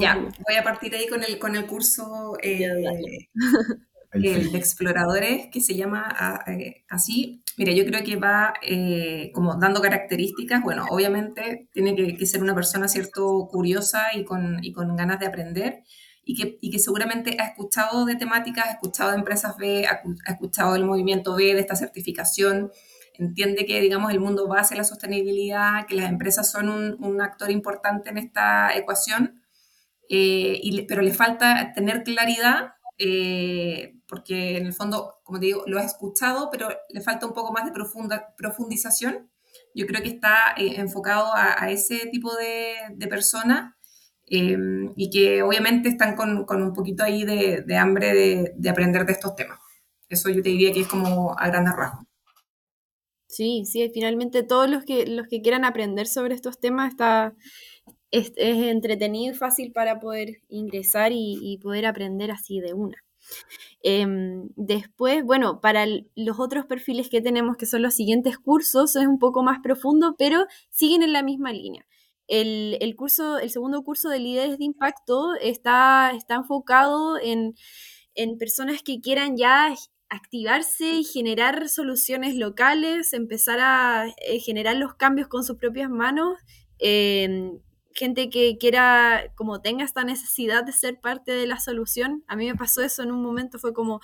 Ya, 0.00 0.16
voy 0.16 0.56
a 0.58 0.64
partir 0.64 0.94
ahí 0.94 1.08
con 1.08 1.22
el, 1.22 1.38
con 1.38 1.56
el 1.56 1.66
curso 1.66 2.36
eh, 4.12 4.48
de 4.50 4.58
exploradores 4.58 5.48
que 5.52 5.60
se 5.60 5.74
llama 5.74 6.04
ah, 6.08 6.44
así. 6.88 7.42
Mira, 7.56 7.72
yo 7.72 7.84
creo 7.84 8.02
que 8.04 8.16
va 8.16 8.54
eh, 8.62 9.30
como 9.34 9.56
dando 9.56 9.82
características, 9.82 10.62
bueno, 10.62 10.86
obviamente 10.90 11.68
tiene 11.72 11.94
que, 12.16 12.26
ser 12.26 12.42
una 12.42 12.54
persona, 12.54 12.88
¿cierto?, 12.88 13.48
curiosa 13.50 14.06
y 14.14 14.24
con, 14.24 14.62
y 14.62 14.72
con 14.72 14.96
ganas 14.96 15.18
de 15.20 15.26
aprender 15.26 15.82
y 16.24 16.34
que, 16.34 16.58
y 16.60 16.70
que, 16.70 16.78
seguramente 16.78 17.36
ha 17.40 17.46
escuchado 17.46 18.04
de 18.04 18.16
temáticas, 18.16 18.66
ha 18.66 18.72
escuchado 18.72 19.10
de 19.10 19.16
empresas 19.16 19.56
B, 19.56 19.86
ha, 19.86 20.02
escuchado 20.30 20.74
del 20.74 20.84
movimiento 20.84 21.34
B, 21.34 21.54
de 21.54 21.60
esta 21.60 21.74
certificación, 21.74 22.70
entiende 23.14 23.66
que, 23.66 23.80
digamos, 23.80 24.12
el 24.12 24.20
mundo 24.20 24.46
va 24.46 24.60
hacia 24.60 24.76
la 24.76 24.84
sostenibilidad, 24.84 25.86
que 25.86 25.96
las 25.96 26.08
empresas 26.08 26.50
son 26.50 26.68
un, 26.68 26.96
un 27.04 27.20
actor 27.20 27.50
importante 27.50 28.10
en 28.10 28.18
esta 28.18 28.76
ecuación, 28.76 29.42
eh, 30.08 30.58
y, 30.62 30.82
pero 30.82 31.02
le 31.02 31.12
falta 31.12 31.72
tener 31.74 32.02
claridad 32.02 32.74
eh, 32.98 33.97
porque 34.08 34.56
en 34.56 34.66
el 34.66 34.72
fondo, 34.72 35.20
como 35.22 35.38
te 35.38 35.46
digo, 35.46 35.64
lo 35.66 35.78
has 35.78 35.86
escuchado, 35.86 36.48
pero 36.50 36.68
le 36.88 37.00
falta 37.00 37.26
un 37.26 37.34
poco 37.34 37.52
más 37.52 37.64
de 37.64 37.72
profundización. 38.36 39.30
Yo 39.74 39.86
creo 39.86 40.02
que 40.02 40.08
está 40.08 40.54
eh, 40.56 40.74
enfocado 40.76 41.30
a, 41.34 41.70
ese 41.70 42.06
tipo 42.10 42.34
de, 42.36 42.74
de 42.96 43.06
personas 43.06 43.74
em, 44.26 44.92
y 44.96 45.10
que 45.10 45.42
obviamente 45.42 45.88
están 45.88 46.16
con, 46.16 46.46
un 46.48 46.72
poquito 46.72 47.04
ahí 47.04 47.24
de, 47.24 47.76
hambre 47.76 48.14
de, 48.14 48.52
de, 48.56 48.68
aprender 48.70 49.06
de 49.06 49.12
estos 49.12 49.34
temas. 49.36 49.58
Eso 50.08 50.30
yo 50.30 50.42
te 50.42 50.48
diría 50.50 50.72
que 50.72 50.80
es 50.80 50.88
como 50.88 51.38
a 51.38 51.48
grandes 51.48 51.74
rasgos. 51.76 52.06
Sí, 53.28 53.64
sí, 53.66 53.90
finalmente 53.92 54.42
todos 54.42 54.70
los 54.70 54.84
que, 54.84 55.06
los 55.06 55.28
que 55.28 55.42
quieran 55.42 55.66
aprender 55.66 56.06
sobre 56.06 56.34
estos 56.34 56.58
temas 56.58 56.90
está, 56.92 57.34
es, 58.10 58.32
entretenido 58.36 59.34
y 59.34 59.36
fácil 59.36 59.72
para 59.72 60.00
poder 60.00 60.38
ingresar 60.48 61.12
y, 61.14 61.58
poder 61.62 61.86
aprender 61.86 62.30
así 62.30 62.60
de 62.60 62.74
una. 62.74 62.96
Em, 63.82 64.48
después, 64.56 65.24
bueno, 65.24 65.60
para 65.60 65.86
los 66.16 66.40
otros 66.40 66.66
perfiles 66.66 67.08
que 67.08 67.20
tenemos, 67.20 67.56
que 67.56 67.66
son 67.66 67.82
los 67.82 67.94
siguientes 67.94 68.38
cursos, 68.38 68.96
es 68.96 69.06
un 69.06 69.18
poco 69.18 69.42
más 69.42 69.60
profundo, 69.62 70.16
pero 70.18 70.46
siguen 70.70 71.02
en 71.02 71.12
la 71.12 71.22
misma 71.22 71.52
línea. 71.52 71.86
El, 72.26 72.94
curso, 72.96 73.38
el 73.38 73.50
segundo 73.50 73.82
curso 73.82 74.10
de 74.10 74.18
líderes 74.18 74.58
de 74.58 74.64
impacto 74.64 75.34
está, 75.40 76.12
está 76.14 76.34
enfocado 76.34 77.18
en, 77.18 77.54
personas 78.38 78.82
que 78.82 79.00
quieran 79.00 79.36
ya 79.36 79.74
activarse 80.10 80.96
y 80.96 81.04
generar 81.04 81.68
soluciones 81.68 82.34
locales, 82.34 83.12
empezar 83.12 83.60
a 83.60 84.06
eh, 84.08 84.40
generar 84.40 84.76
los 84.76 84.94
cambios 84.94 85.28
con 85.28 85.44
sus 85.44 85.56
propias 85.56 85.88
manos, 85.88 86.36
em, 86.78 87.60
gente 87.98 88.30
que 88.30 88.56
quiera, 88.58 89.32
como 89.34 89.60
tenga 89.60 89.84
esta 89.84 90.04
necesidad 90.04 90.64
de 90.64 90.72
ser 90.72 91.00
parte 91.00 91.32
de 91.32 91.46
la 91.46 91.58
solución. 91.58 92.24
A 92.28 92.36
mí 92.36 92.46
me 92.46 92.54
pasó 92.54 92.82
eso 92.82 93.02
en 93.02 93.10
un 93.10 93.22
momento, 93.22 93.58
fue 93.58 93.74
como 93.74 94.00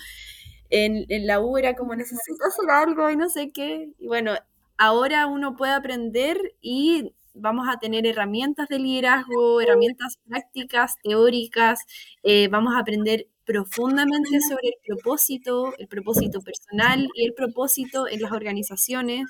en, 0.70 1.06
la 1.26 1.40
U 1.40 1.56
era 1.56 1.74
como 1.74 1.94
necesito 1.94 2.44
hacer 2.46 2.70
algo 2.70 3.10
y 3.10 3.16
no 3.16 3.28
sé 3.28 3.52
qué. 3.52 3.90
Y 3.98 4.06
bueno, 4.08 4.34
ahora 4.76 5.26
uno 5.26 5.56
puede 5.56 5.72
aprender 5.72 6.38
y 6.60 7.14
vamos 7.34 7.68
a 7.68 7.78
tener 7.78 8.06
herramientas 8.06 8.68
de 8.68 8.78
liderazgo, 8.78 9.60
herramientas 9.60 10.18
prácticas, 10.28 10.96
teóricas, 11.02 11.80
eh, 12.22 12.48
vamos 12.48 12.74
a 12.74 12.80
aprender 12.80 13.28
profundamente 13.44 14.40
sobre 14.40 14.68
el 14.68 14.74
propósito, 14.86 15.74
el 15.78 15.86
propósito 15.86 16.40
personal 16.40 17.08
y 17.14 17.26
el 17.26 17.34
propósito 17.34 18.08
en 18.08 18.22
las 18.22 18.32
organizaciones. 18.32 19.26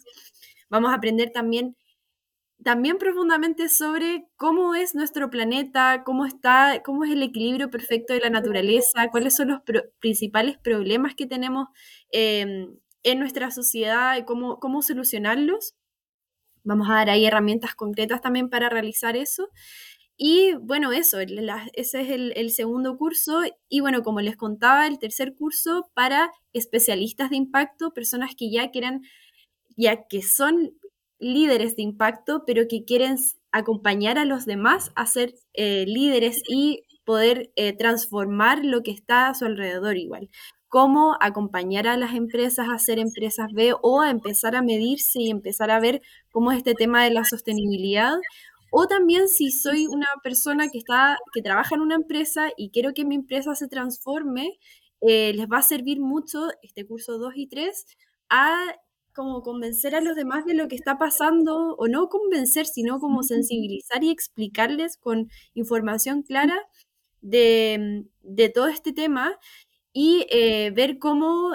Vamos 0.70 0.92
a 0.92 0.94
aprender 0.94 1.30
también 1.30 1.76
también 2.64 2.98
profundamente 2.98 3.68
sobre 3.68 4.26
cómo 4.36 4.74
es 4.74 4.94
nuestro 4.94 5.30
planeta, 5.30 6.02
cómo 6.04 6.24
está, 6.26 6.82
cómo 6.82 7.04
es 7.04 7.12
el 7.12 7.22
equilibrio 7.22 7.70
perfecto 7.70 8.14
de 8.14 8.20
la 8.20 8.30
naturaleza, 8.30 9.10
cuáles 9.10 9.36
son 9.36 9.48
los 9.48 9.60
principales 10.00 10.56
problemas 10.58 11.14
que 11.14 11.26
tenemos 11.26 11.68
em, 12.10 12.74
en 13.02 13.18
nuestra 13.18 13.50
sociedad 13.50 14.16
y 14.16 14.24
cómo, 14.24 14.58
cómo 14.60 14.82
solucionarlos. 14.82 15.74
Vamos 16.64 16.88
a 16.88 16.94
dar 16.94 17.10
ahí 17.10 17.26
herramientas 17.26 17.74
concretas 17.74 18.22
también 18.22 18.48
para 18.48 18.70
realizar 18.70 19.16
eso. 19.16 19.50
Y 20.16 20.54
bueno, 20.54 20.92
eso, 20.92 21.18
ese 21.20 22.00
es 22.00 22.10
el, 22.10 22.50
segundo 22.50 22.96
curso. 22.96 23.42
Y 23.68 23.80
bueno, 23.80 24.02
como 24.02 24.20
les 24.20 24.36
contaba, 24.36 24.86
el 24.86 24.98
tercer 24.98 25.34
curso 25.34 25.90
para 25.94 26.32
especialistas 26.52 27.30
de 27.30 27.36
impacto, 27.36 27.92
personas 27.92 28.34
que 28.36 28.50
ya 28.50 28.70
quieran, 28.70 29.02
ya 29.76 30.06
que 30.06 30.22
son 30.22 30.72
líderes 31.24 31.76
de 31.76 31.82
impacto, 31.82 32.44
pero 32.46 32.68
que 32.68 32.84
quieren 32.84 33.16
acompañar 33.50 34.18
a 34.18 34.24
los 34.24 34.44
demás 34.44 34.92
a 34.94 35.06
ser 35.06 35.34
eh, 35.54 35.84
líderes 35.86 36.42
y 36.48 36.82
poder 37.04 37.50
eh, 37.56 37.72
transformar 37.76 38.64
lo 38.64 38.82
que 38.82 38.90
está 38.90 39.28
a 39.28 39.34
su 39.34 39.44
alrededor 39.44 39.96
igual. 39.96 40.28
Cómo 40.68 41.16
acompañar 41.20 41.86
a 41.86 41.96
las 41.96 42.14
empresas 42.14 42.68
a 42.70 42.78
ser 42.78 42.98
empresas 42.98 43.52
B 43.52 43.74
o 43.80 44.02
a 44.02 44.10
empezar 44.10 44.56
a 44.56 44.62
medirse 44.62 45.20
y 45.20 45.30
empezar 45.30 45.70
a 45.70 45.80
ver 45.80 46.02
cómo 46.30 46.52
es 46.52 46.58
este 46.58 46.74
tema 46.74 47.04
de 47.04 47.10
la 47.10 47.24
sostenibilidad 47.24 48.14
O 48.70 48.86
también 48.86 49.28
si 49.28 49.50
soy 49.52 49.86
una 49.86 50.08
persona 50.22 50.68
que, 50.68 50.78
está, 50.78 51.16
que 51.32 51.42
trabaja 51.42 51.76
en 51.76 51.80
una 51.80 51.94
empresa 51.94 52.48
y 52.56 52.70
quiero 52.70 52.92
que 52.92 53.04
mi 53.04 53.14
empresa 53.14 53.54
se 53.54 53.68
transforme, 53.68 54.58
eh, 55.00 55.32
les 55.34 55.46
va 55.46 55.58
a 55.58 55.62
servir 55.62 56.00
mucho 56.00 56.48
este 56.62 56.86
curso 56.86 57.18
2 57.18 57.34
y 57.36 57.46
3 57.46 57.86
a 58.30 58.74
como 59.14 59.42
convencer 59.42 59.94
a 59.94 60.00
los 60.00 60.16
demás 60.16 60.44
de 60.44 60.54
lo 60.54 60.68
que 60.68 60.76
está 60.76 60.98
pasando, 60.98 61.74
o 61.76 61.88
no 61.88 62.08
convencer, 62.08 62.66
sino 62.66 62.98
como 62.98 63.22
sensibilizar 63.22 64.04
y 64.04 64.10
explicarles 64.10 64.96
con 64.98 65.30
información 65.54 66.22
clara 66.22 66.56
de, 67.22 68.04
todo 68.54 68.68
este 68.68 68.92
tema 68.92 69.38
y 69.92 70.26
eh, 70.30 70.70
ver 70.72 70.98
cómo 70.98 71.52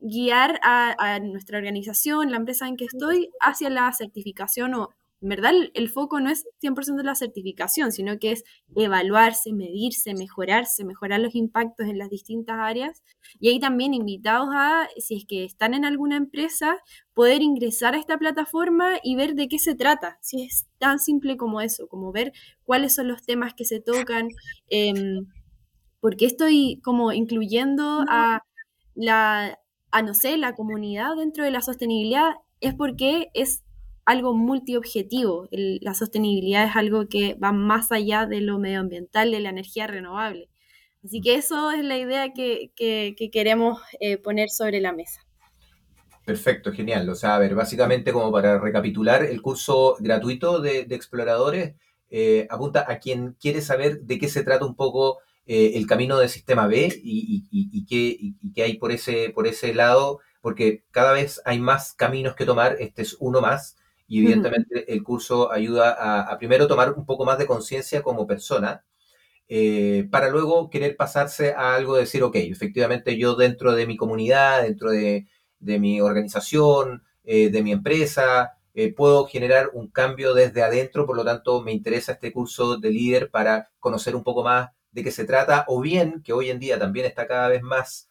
guiar 0.00 0.60
a, 0.62 1.18
nuestra 1.20 1.58
organización, 1.58 2.30
la 2.30 2.36
empresa 2.36 2.68
en 2.68 2.76
que 2.76 2.84
estoy, 2.84 3.30
hacia 3.40 3.70
la 3.70 3.92
certificación 3.92 4.74
o 4.74 4.90
en 5.20 5.28
verdad 5.28 5.52
el, 5.74 5.88
foco 5.88 6.20
no 6.20 6.30
es 6.30 6.46
100% 6.62 7.02
la 7.02 7.16
certificación, 7.16 7.90
sino 7.90 8.18
que 8.18 8.32
es 8.32 8.44
evaluarse, 8.76 9.52
medirse, 9.52 10.14
mejorarse, 10.14 10.84
mejorar 10.84 11.18
los 11.20 11.34
impactos 11.34 11.88
en 11.88 11.98
las 11.98 12.08
distintas 12.08 12.56
áreas. 12.58 13.02
Y 13.40 13.48
ahí 13.48 13.58
también 13.58 13.94
invitados 13.94 14.48
a, 14.52 14.88
si 14.96 15.16
es 15.16 15.24
que 15.26 15.44
están 15.44 15.74
en 15.74 15.84
alguna 15.84 16.16
empresa, 16.16 16.78
poder 17.14 17.42
ingresar 17.42 17.94
a 17.94 17.98
esta 17.98 18.16
plataforma 18.16 18.92
y 19.02 19.16
ver 19.16 19.34
de 19.34 19.48
qué 19.48 19.58
se 19.58 19.74
trata. 19.74 20.18
Si 20.20 20.44
es 20.44 20.68
tan 20.78 21.00
simple 21.00 21.36
como 21.36 21.60
eso, 21.60 21.88
como 21.88 22.12
ver 22.12 22.32
cuáles 22.62 22.94
son 22.94 23.08
los 23.08 23.24
temas 23.24 23.54
que 23.54 23.64
se 23.64 23.80
tocan, 23.80 24.28
eh, 24.70 25.22
porque 26.00 26.26
estoy 26.26 26.80
como 26.84 27.12
incluyendo 27.12 28.04
a 28.08 28.44
la, 28.94 29.58
a 29.90 30.02
no 30.02 30.14
sé, 30.14 30.36
la 30.36 30.54
comunidad 30.54 31.16
dentro 31.16 31.42
de 31.42 31.50
la 31.50 31.60
sostenibilidad, 31.60 32.34
es 32.60 32.74
porque 32.74 33.28
es 33.34 33.64
algo 34.08 34.34
multiobjetivo. 34.34 35.48
la 35.50 35.92
sostenibilidad 35.92 36.64
es 36.64 36.76
algo 36.76 37.08
que 37.08 37.34
va 37.34 37.52
más 37.52 37.92
allá 37.92 38.24
de 38.24 38.40
lo 38.40 38.58
medioambiental, 38.58 39.30
de 39.30 39.40
la 39.40 39.50
energía 39.50 39.86
renovable. 39.86 40.48
Así 41.04 41.20
que 41.20 41.34
eso 41.34 41.70
es 41.70 41.84
la 41.84 41.98
idea 41.98 42.32
que, 42.32 42.72
queremos 43.30 43.82
eh, 44.00 44.16
poner 44.16 44.48
sobre 44.48 44.80
la 44.80 44.94
mesa. 44.94 45.20
Perfecto, 46.24 46.72
genial. 46.72 47.06
O 47.10 47.14
sea, 47.14 47.36
a 47.36 47.38
ver, 47.38 47.54
básicamente 47.54 48.10
como 48.10 48.32
para 48.32 48.58
recapitular, 48.58 49.24
el 49.24 49.42
curso 49.42 49.96
gratuito 50.00 50.60
de, 50.60 50.86
exploradores 50.88 51.74
eh, 52.08 52.46
apunta 52.48 52.86
a 52.88 53.00
quien 53.00 53.36
quiere 53.38 53.60
saber 53.60 54.00
de 54.00 54.18
qué 54.18 54.28
se 54.30 54.42
trata 54.42 54.64
un 54.64 54.74
poco 54.74 55.18
eh, 55.44 55.72
el 55.74 55.86
camino 55.86 56.18
del 56.18 56.30
sistema 56.30 56.66
B 56.66 56.98
y, 57.04 57.46
y, 57.50 57.84
qué, 58.54 58.62
hay 58.62 58.78
por 58.78 58.90
ese, 58.90 59.32
por 59.34 59.46
ese 59.46 59.74
lado, 59.74 60.20
porque 60.40 60.84
cada 60.92 61.12
vez 61.12 61.42
hay 61.44 61.60
más 61.60 61.92
caminos 61.92 62.34
que 62.36 62.46
tomar, 62.46 62.76
este 62.80 63.02
es 63.02 63.14
uno 63.20 63.42
más, 63.42 63.77
y 64.08 64.20
evidentemente 64.20 64.90
el 64.92 65.02
curso 65.04 65.52
ayuda 65.52 66.22
a, 66.22 66.38
primero 66.38 66.66
tomar 66.66 66.92
un 66.94 67.04
poco 67.04 67.26
más 67.26 67.38
de 67.38 67.46
conciencia 67.46 68.02
como 68.02 68.26
persona, 68.26 68.84
eh, 69.48 70.08
para 70.10 70.30
luego 70.30 70.70
querer 70.70 70.96
pasarse 70.96 71.52
a 71.52 71.74
algo 71.74 71.94
de 71.94 72.02
decir, 72.02 72.22
ok, 72.22 72.36
efectivamente 72.36 73.18
yo 73.18 73.34
dentro 73.36 73.74
de 73.74 73.86
mi 73.86 73.96
comunidad, 73.96 74.62
dentro 74.62 74.90
de, 74.90 75.26
mi 75.60 76.00
organización, 76.00 77.02
eh, 77.24 77.50
de 77.50 77.62
mi 77.62 77.72
empresa, 77.72 78.54
eh, 78.74 78.94
puedo 78.94 79.26
generar 79.26 79.70
un 79.74 79.88
cambio 79.88 80.32
desde 80.34 80.62
adentro, 80.62 81.06
por 81.06 81.16
lo 81.16 81.24
tanto 81.24 81.62
me 81.62 81.72
interesa 81.72 82.12
este 82.12 82.32
curso 82.32 82.78
de 82.78 82.90
líder 82.90 83.30
para 83.30 83.70
conocer 83.78 84.16
un 84.16 84.24
poco 84.24 84.42
más 84.42 84.70
de 84.90 85.04
qué 85.04 85.10
se 85.10 85.24
trata, 85.24 85.64
o 85.68 85.82
bien, 85.82 86.22
que 86.22 86.32
hoy 86.32 86.48
en 86.50 86.58
día 86.60 86.78
también 86.78 87.04
está 87.06 87.26
cada 87.26 87.48
vez 87.48 87.62
más, 87.62 88.08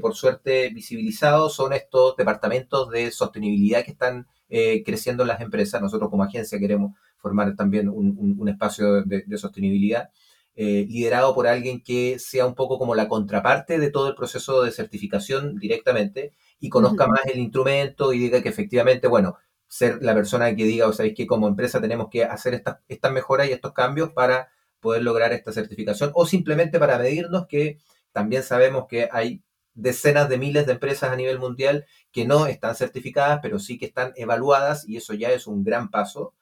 por 0.00 0.14
suerte, 0.14 0.70
visibilizado, 0.70 1.50
son 1.50 1.72
estos 1.72 2.16
departamentos 2.16 2.90
de 2.90 3.10
sostenibilidad 3.10 3.84
que 3.84 3.90
están 3.90 4.26
eh, 4.48 4.82
creciendo 4.84 5.24
las 5.24 5.40
empresas. 5.40 5.80
Nosotros 5.80 6.10
como 6.10 6.22
agencia 6.22 6.58
queremos 6.58 6.96
formar 7.16 7.54
también 7.56 7.88
un, 7.88 8.48
espacio 8.48 9.02
de, 9.02 9.38
sostenibilidad. 9.38 10.10
Eh, 10.56 10.86
liderado 10.88 11.34
por 11.34 11.48
alguien 11.48 11.82
que 11.82 12.20
sea 12.20 12.46
un 12.46 12.54
poco 12.54 12.78
como 12.78 12.94
la 12.94 13.08
contraparte 13.08 13.78
de 13.78 13.90
todo 13.90 14.08
el 14.08 14.14
proceso 14.14 14.62
de 14.62 14.70
certificación 14.70 15.56
directamente 15.56 16.32
y 16.60 16.68
conozca 16.68 17.08
más 17.08 17.26
el 17.26 17.40
instrumento 17.40 18.12
y 18.12 18.20
diga 18.20 18.40
que 18.40 18.50
efectivamente, 18.50 19.08
bueno, 19.08 19.36
ser 19.66 20.00
la 20.00 20.14
persona 20.14 20.54
que 20.54 20.64
diga, 20.64 20.86
o 20.86 20.92
sabéis 20.92 21.16
que 21.16 21.26
como 21.26 21.48
empresa 21.48 21.80
tenemos 21.80 22.08
que 22.08 22.24
hacer 22.24 22.54
estas, 22.54 22.78
estas 22.86 23.10
mejoras 23.10 23.48
y 23.48 23.52
estos 23.52 23.72
cambios 23.72 24.12
para 24.12 24.48
poder 24.78 25.02
lograr 25.02 25.32
esta 25.32 25.52
certificación 25.52 26.12
o 26.14 26.26
simplemente 26.26 26.78
para 26.78 26.98
medirnos 26.98 27.46
que 27.48 27.78
también 28.12 28.44
sabemos 28.44 28.86
que 28.88 29.08
hay 29.10 29.42
decenas 29.74 30.28
de 30.28 30.38
miles 30.38 30.66
de 30.66 30.72
empresas 30.72 31.10
a 31.10 31.16
nivel 31.16 31.38
mundial 31.38 31.86
que 32.12 32.26
no 32.26 32.46
están 32.46 32.74
certificadas, 32.74 33.40
pero 33.42 33.58
sí 33.58 33.78
que 33.78 33.86
están 33.86 34.12
evaluadas 34.16 34.88
y 34.88 34.96
eso 34.96 35.14
ya 35.14 35.30
es 35.30 35.46
un 35.46 35.64
gran 35.64 35.90
paso. 35.90 36.34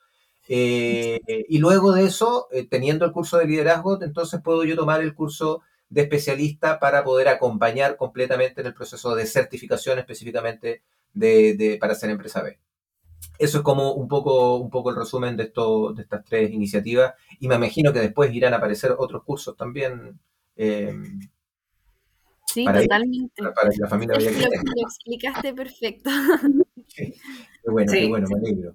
Eh, 0.49 1.21
y 1.49 1.59
luego 1.59 1.92
de 1.92 2.05
eso, 2.05 2.49
eh, 2.53 2.66
teniendo 2.68 3.05
el 3.05 3.12
curso 3.12 3.38
de 3.38 3.47
liderazgo, 3.47 4.03
entonces 4.03 4.40
puedo 4.42 4.64
yo 4.64 4.77
tomar 4.77 5.01
el 5.01 5.14
curso 5.14 5.62
de 5.88 6.03
especialista 6.03 6.79
para 6.79 7.05
poder 7.05 7.29
acompañar 7.29 7.97
completamente 7.97 8.61
en 8.61 8.66
el 8.66 8.75
proceso 8.75 9.14
de 9.14 9.27
certificación 9.27 9.99
específicamente 9.99 10.83
de, 11.12 11.79
para 11.81 11.95
ser 11.95 12.11
empresa 12.11 12.42
B. 12.42 12.59
Eso 13.38 13.59
es 13.59 13.64
como 13.64 13.92
un 13.92 14.09
poco, 14.09 14.57
un 14.57 14.71
poco 14.71 14.90
el 14.90 14.97
resumen 14.97 15.37
de, 15.37 15.53
estas 15.99 16.25
tres 16.25 16.51
iniciativas 16.51 17.14
y 17.40 17.49
me 17.49 17.57
imagino 17.57 17.92
que 17.92 18.01
después 18.01 18.35
irán 18.35 18.55
a 18.55 18.57
aparecer 18.57 18.95
otros 18.99 19.23
cursos 19.23 19.57
también. 19.57 20.18
Eh, 20.57 20.95
Sí, 22.47 22.65
totalmente. 22.65 23.43
para, 23.55 23.71
que 23.71 23.79
la 23.79 23.89
familia 23.89 24.17
vaya 24.17 24.31
lo, 24.31 24.39
lo 24.39 24.83
explicaste 24.83 25.55
perfecto. 25.55 26.11
Qué 26.95 27.71
bueno, 27.71 27.93
qué 27.93 28.09
bueno, 28.09 28.29
me 28.29 28.39
alegro. 28.39 28.75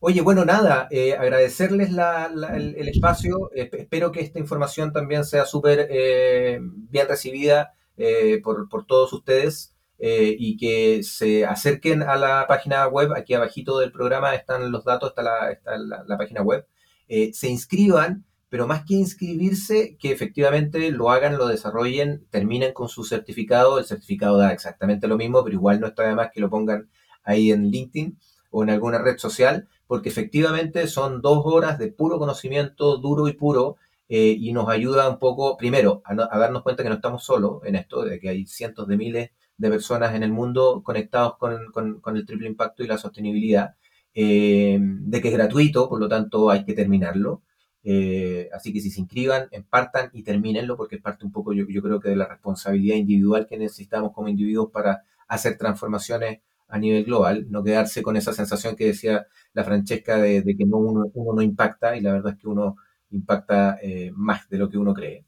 Oye, 0.00 0.20
bueno, 0.20 0.44
nada, 0.44 0.86
eh, 0.92 1.14
agradecerles 1.14 1.90
el, 1.90 2.88
espacio. 2.88 3.50
espero 3.52 4.12
que 4.12 4.20
esta 4.20 4.38
información 4.38 4.92
también 4.92 5.24
sea 5.24 5.44
súper 5.44 5.88
eh, 5.90 6.60
bien 6.60 7.08
recibida 7.08 7.74
eh, 7.96 8.40
por, 8.42 8.68
todos 8.86 9.12
ustedes 9.12 9.74
y 9.98 10.56
que 10.56 11.02
se 11.02 11.44
acerquen 11.44 12.02
a 12.02 12.16
la 12.16 12.46
página 12.46 12.86
web. 12.86 13.12
Aquí 13.16 13.34
abajito 13.34 13.80
del 13.80 13.90
programa 13.90 14.36
están 14.36 14.70
los 14.70 14.84
datos, 14.84 15.10
está 15.10 15.22
la, 15.22 15.50
está 15.50 15.76
la 15.76 16.16
página 16.16 16.42
web. 16.42 16.64
se 17.08 17.48
inscriban 17.48 18.24
pero 18.48 18.66
más 18.66 18.84
que 18.84 18.94
inscribirse, 18.94 19.96
que 19.98 20.10
efectivamente 20.10 20.90
lo 20.90 21.10
hagan, 21.10 21.36
lo 21.36 21.46
desarrollen, 21.48 22.26
terminen 22.30 22.72
con 22.72 22.88
su 22.88 23.04
certificado. 23.04 23.78
El 23.78 23.84
certificado 23.84 24.38
da 24.38 24.52
exactamente 24.52 25.06
lo 25.06 25.18
mismo, 25.18 25.44
pero 25.44 25.54
igual 25.54 25.80
no 25.80 25.86
está 25.88 26.04
de 26.04 26.14
más 26.14 26.30
que 26.32 26.40
lo 26.40 26.48
pongan 26.50 26.88
ahí 27.24 27.50
en 27.50 27.70
LinkedIn 27.70 28.18
o 28.50 28.62
en 28.62 28.70
alguna 28.70 28.98
red 28.98 29.18
social, 29.18 29.68
porque 29.86 30.08
efectivamente 30.08 30.86
son 30.86 31.20
dos 31.20 31.42
horas 31.44 31.78
de 31.78 31.92
puro 31.92 32.18
conocimiento 32.18 32.96
duro 32.96 33.28
y 33.28 33.34
puro 33.34 33.76
eh, 34.08 34.34
y 34.38 34.52
nos 34.52 34.68
ayuda 34.68 35.08
un 35.08 35.18
poco, 35.18 35.56
primero, 35.58 36.02
a, 36.04 36.14
darnos 36.14 36.62
cuenta 36.62 36.82
que 36.82 36.88
no 36.88 36.94
estamos 36.96 37.24
solos 37.24 37.60
en 37.64 37.76
esto, 37.76 38.04
de 38.04 38.18
que 38.18 38.30
hay 38.30 38.46
cientos 38.46 38.88
de 38.88 38.96
miles 38.96 39.30
de 39.58 39.70
personas 39.70 40.14
en 40.14 40.22
el 40.22 40.32
mundo 40.32 40.82
conectados 40.82 41.36
con, 41.36 42.16
el 42.16 42.26
triple 42.26 42.48
impacto 42.48 42.82
y 42.82 42.86
la 42.86 42.96
sostenibilidad, 42.96 43.74
eh, 44.14 44.78
de 44.80 45.20
que 45.20 45.28
es 45.28 45.34
gratuito, 45.34 45.88
por 45.88 46.00
lo 46.00 46.08
tanto 46.08 46.48
hay 46.50 46.64
que 46.64 46.72
terminarlo. 46.74 47.42
Eh, 47.84 48.50
así 48.52 48.72
que 48.72 48.80
si 48.80 48.90
se 48.90 49.00
inscriban, 49.00 49.48
partan 49.70 50.10
y 50.12 50.22
termínenlo, 50.22 50.76
porque 50.76 50.96
es 50.96 51.02
parte 51.02 51.24
un 51.24 51.32
poco, 51.32 51.52
yo, 51.52 51.64
creo 51.82 52.00
que 52.00 52.10
de 52.10 52.16
la 52.16 52.26
responsabilidad 52.26 52.96
individual 52.96 53.46
que 53.46 53.56
necesitamos 53.56 54.12
como 54.12 54.28
individuos 54.28 54.70
para 54.70 55.04
hacer 55.28 55.56
transformaciones 55.56 56.40
a 56.68 56.78
nivel 56.78 57.04
global, 57.04 57.46
no 57.50 57.62
quedarse 57.64 58.02
con 58.02 58.16
esa 58.16 58.32
sensación 58.32 58.76
que 58.76 58.86
decía 58.86 59.26
la 59.54 59.64
Francesca 59.64 60.18
de, 60.18 60.42
que 60.56 60.66
no 60.66 60.76
uno, 60.78 61.04
no 61.14 61.42
impacta, 61.42 61.96
y 61.96 62.00
la 62.00 62.12
verdad 62.12 62.34
es 62.34 62.38
que 62.38 62.48
uno 62.48 62.76
impacta 63.10 63.78
eh, 63.82 64.12
más 64.14 64.48
de 64.50 64.58
lo 64.58 64.68
que 64.68 64.78
uno 64.78 64.92
cree. 64.94 65.24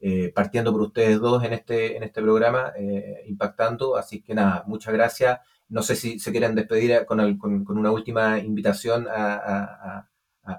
Eh, 0.00 0.32
partiendo 0.34 0.72
por 0.72 0.82
ustedes 0.82 1.20
dos 1.20 1.44
en 1.44 1.52
este, 1.52 1.96
en 1.96 2.02
este 2.02 2.20
programa, 2.20 2.72
impactando. 3.26 3.96
Así 3.96 4.20
que 4.20 4.34
nada, 4.34 4.64
muchas 4.66 4.92
gracias. 4.92 5.38
No 5.68 5.82
sé 5.82 5.96
si 5.96 6.18
se 6.18 6.32
quieren 6.32 6.54
despedir 6.54 7.06
con, 7.06 7.20
una 7.68 7.90
última 7.92 8.38
invitación 8.40 9.06
a, 9.08 10.08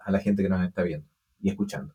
la 0.07 0.19
gente 0.19 0.41
que 0.43 0.49
nos 0.49 0.65
está 0.65 0.81
viendo 0.83 1.12
y 1.43 1.49
escuchando. 1.49 1.93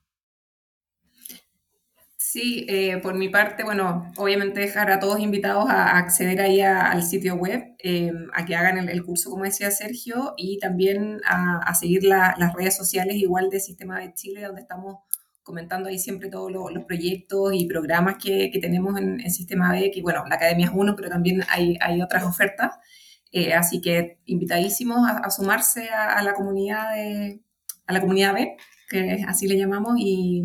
Sí, 2.30 2.66
eh, 2.68 2.98
por 2.98 3.14
mi 3.14 3.30
parte, 3.30 3.64
bueno, 3.64 4.12
obviamente 4.16 4.60
dejar 4.60 4.90
a 4.90 5.00
todos 5.00 5.18
invitados 5.18 5.70
a 5.70 5.96
acceder 5.96 6.42
ahí 6.42 6.60
al 6.60 7.02
sitio 7.02 7.36
web, 7.36 7.74
eh, 7.82 8.12
a 8.34 8.44
que 8.44 8.54
hagan 8.54 8.86
el, 8.86 9.02
curso, 9.02 9.30
como 9.30 9.44
decía 9.44 9.70
Sergio, 9.70 10.34
y 10.36 10.58
también 10.58 11.22
a, 11.24 11.74
seguir 11.74 12.04
las 12.04 12.52
redes 12.52 12.76
sociales 12.76 13.16
igual 13.16 13.48
de 13.48 13.60
Sistema 13.60 13.98
de 14.00 14.12
Chile, 14.12 14.42
donde 14.42 14.60
estamos 14.60 14.96
comentando 15.42 15.88
ahí 15.88 15.98
siempre 15.98 16.28
todos 16.28 16.52
los 16.52 16.84
proyectos 16.84 17.54
y 17.54 17.66
programas 17.66 18.16
que, 18.22 18.50
tenemos 18.60 18.98
en, 18.98 19.20
el 19.20 19.30
Sistema 19.30 19.72
B, 19.72 19.90
que 19.90 20.02
bueno, 20.02 20.24
la 20.28 20.34
Academia 20.34 20.66
es 20.66 20.72
uno, 20.74 20.94
pero 20.94 21.08
también 21.08 21.42
hay, 21.48 21.78
hay 21.80 22.02
otras 22.02 22.24
ofertas. 22.24 22.72
Eh, 23.32 23.54
así 23.54 23.80
que 23.80 24.18
invitadísimos 24.26 24.98
a, 25.08 25.30
sumarse 25.30 25.88
a, 25.88 26.22
la 26.22 26.34
comunidad 26.34 26.94
de, 26.94 27.40
a 27.86 27.92
la 27.94 28.00
comunidad 28.00 28.34
B 28.34 28.56
que 28.88 29.24
así 29.26 29.46
le 29.46 29.58
llamamos, 29.58 29.94
y, 29.98 30.44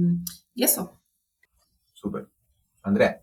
eso. 0.55 1.01
Súper. 1.93 2.27
Andrea. 2.83 3.21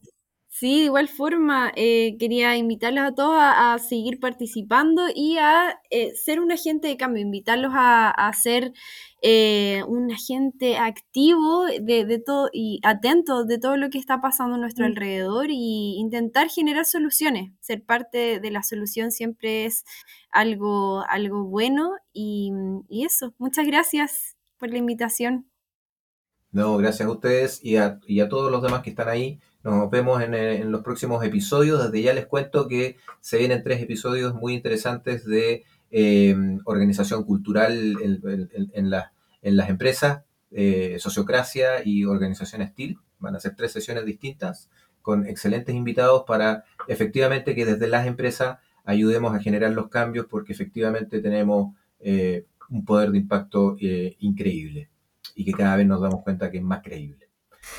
Sí, 0.52 0.80
de 0.80 0.84
igual 0.86 1.08
forma, 1.08 1.72
eh, 1.76 2.16
quería 2.18 2.56
invitarlos 2.56 3.04
a 3.04 3.14
todos 3.14 3.36
a, 3.38 3.78
seguir 3.78 4.20
participando 4.20 5.04
y 5.14 5.38
a 5.38 5.80
eh, 5.90 6.12
ser 6.16 6.40
un 6.40 6.52
agente 6.52 6.88
de 6.88 6.96
cambio, 6.96 7.22
invitarlos 7.22 7.72
a, 7.74 8.30
ser 8.34 8.72
eh, 9.22 9.82
un 9.88 10.10
agente 10.12 10.76
activo 10.76 11.64
de, 11.64 12.22
todo 12.26 12.50
y 12.52 12.80
atento 12.82 13.44
de 13.44 13.58
todo 13.58 13.76
lo 13.76 13.90
que 13.90 13.98
está 13.98 14.20
pasando 14.20 14.56
a 14.56 14.58
nuestro 14.58 14.84
mm. 14.84 14.88
alrededor 14.88 15.46
y 15.50 15.96
intentar 15.98 16.50
generar 16.50 16.84
soluciones. 16.84 17.52
Ser 17.60 17.84
parte 17.84 18.40
de 18.40 18.50
la 18.50 18.62
solución 18.62 19.12
siempre 19.12 19.66
es 19.66 19.84
algo, 20.30 21.04
algo 21.08 21.44
bueno 21.44 21.92
y, 22.12 22.52
eso. 22.90 23.34
Muchas 23.38 23.66
gracias 23.66 24.36
por 24.60 24.70
la 24.70 24.78
invitación. 24.78 25.46
No, 26.52 26.76
gracias 26.76 27.08
a 27.08 27.10
ustedes 27.10 27.64
y 27.64 27.76
a, 27.76 27.98
y 28.06 28.20
a 28.20 28.28
todos 28.28 28.52
los 28.52 28.62
demás 28.62 28.82
que 28.82 28.90
están 28.90 29.08
ahí. 29.08 29.40
Nos 29.62 29.90
vemos 29.90 30.22
en, 30.22 30.70
los 30.70 30.82
próximos 30.82 31.24
episodios. 31.24 31.82
Desde 31.82 32.02
ya 32.02 32.12
les 32.12 32.26
cuento 32.26 32.68
que 32.68 32.96
se 33.20 33.38
vienen 33.38 33.62
tres 33.62 33.82
episodios 33.82 34.34
muy 34.34 34.54
interesantes 34.54 35.24
de 35.24 35.64
eh, 35.90 36.36
organización 36.64 37.24
cultural 37.24 37.96
en, 38.02 38.90
las 38.90 39.68
empresas, 39.68 40.22
eh, 40.50 40.96
sociocracia 40.98 41.82
y 41.84 42.04
organización 42.04 42.62
estil. 42.62 42.98
Van 43.18 43.36
a 43.36 43.40
ser 43.40 43.54
tres 43.54 43.72
sesiones 43.72 44.04
distintas 44.04 44.70
con 45.02 45.26
excelentes 45.26 45.74
invitados 45.74 46.24
para 46.26 46.64
efectivamente 46.88 47.54
que 47.54 47.64
desde 47.64 47.86
las 47.86 48.06
empresas 48.06 48.58
ayudemos 48.84 49.34
a 49.34 49.40
generar 49.40 49.72
los 49.72 49.88
cambios 49.88 50.26
porque 50.26 50.52
efectivamente 50.52 51.20
tenemos 51.20 51.74
eh, 52.00 52.46
un 52.70 52.84
poder 52.84 53.10
de 53.10 53.18
impacto 53.18 53.76
increíble 53.78 54.90
y 55.34 55.44
que 55.44 55.52
cada 55.52 55.76
vez 55.76 55.86
nos 55.86 56.00
damos 56.00 56.22
cuenta 56.22 56.50
que 56.50 56.58
es 56.58 56.62
más 56.62 56.82
creíble. 56.82 57.28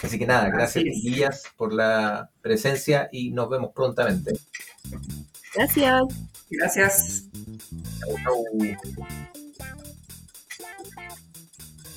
Así 0.03 0.19
que 0.19 0.27
nada, 0.27 0.49
gracias 0.49 0.85
Guías 1.03 1.43
por 1.57 1.73
la 1.73 2.29
presencia 2.41 3.09
y 3.11 3.31
nos 3.31 3.49
vemos 3.49 3.71
prontamente. 3.73 4.33
Gracias. 5.55 6.03
Gracias. 6.49 7.29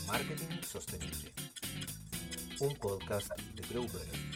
Marketing 0.07 0.61
Sostenible. 0.63 1.33
Un 2.61 2.75
podcast 2.77 3.31
de 3.55 3.63
Grover. 3.69 4.34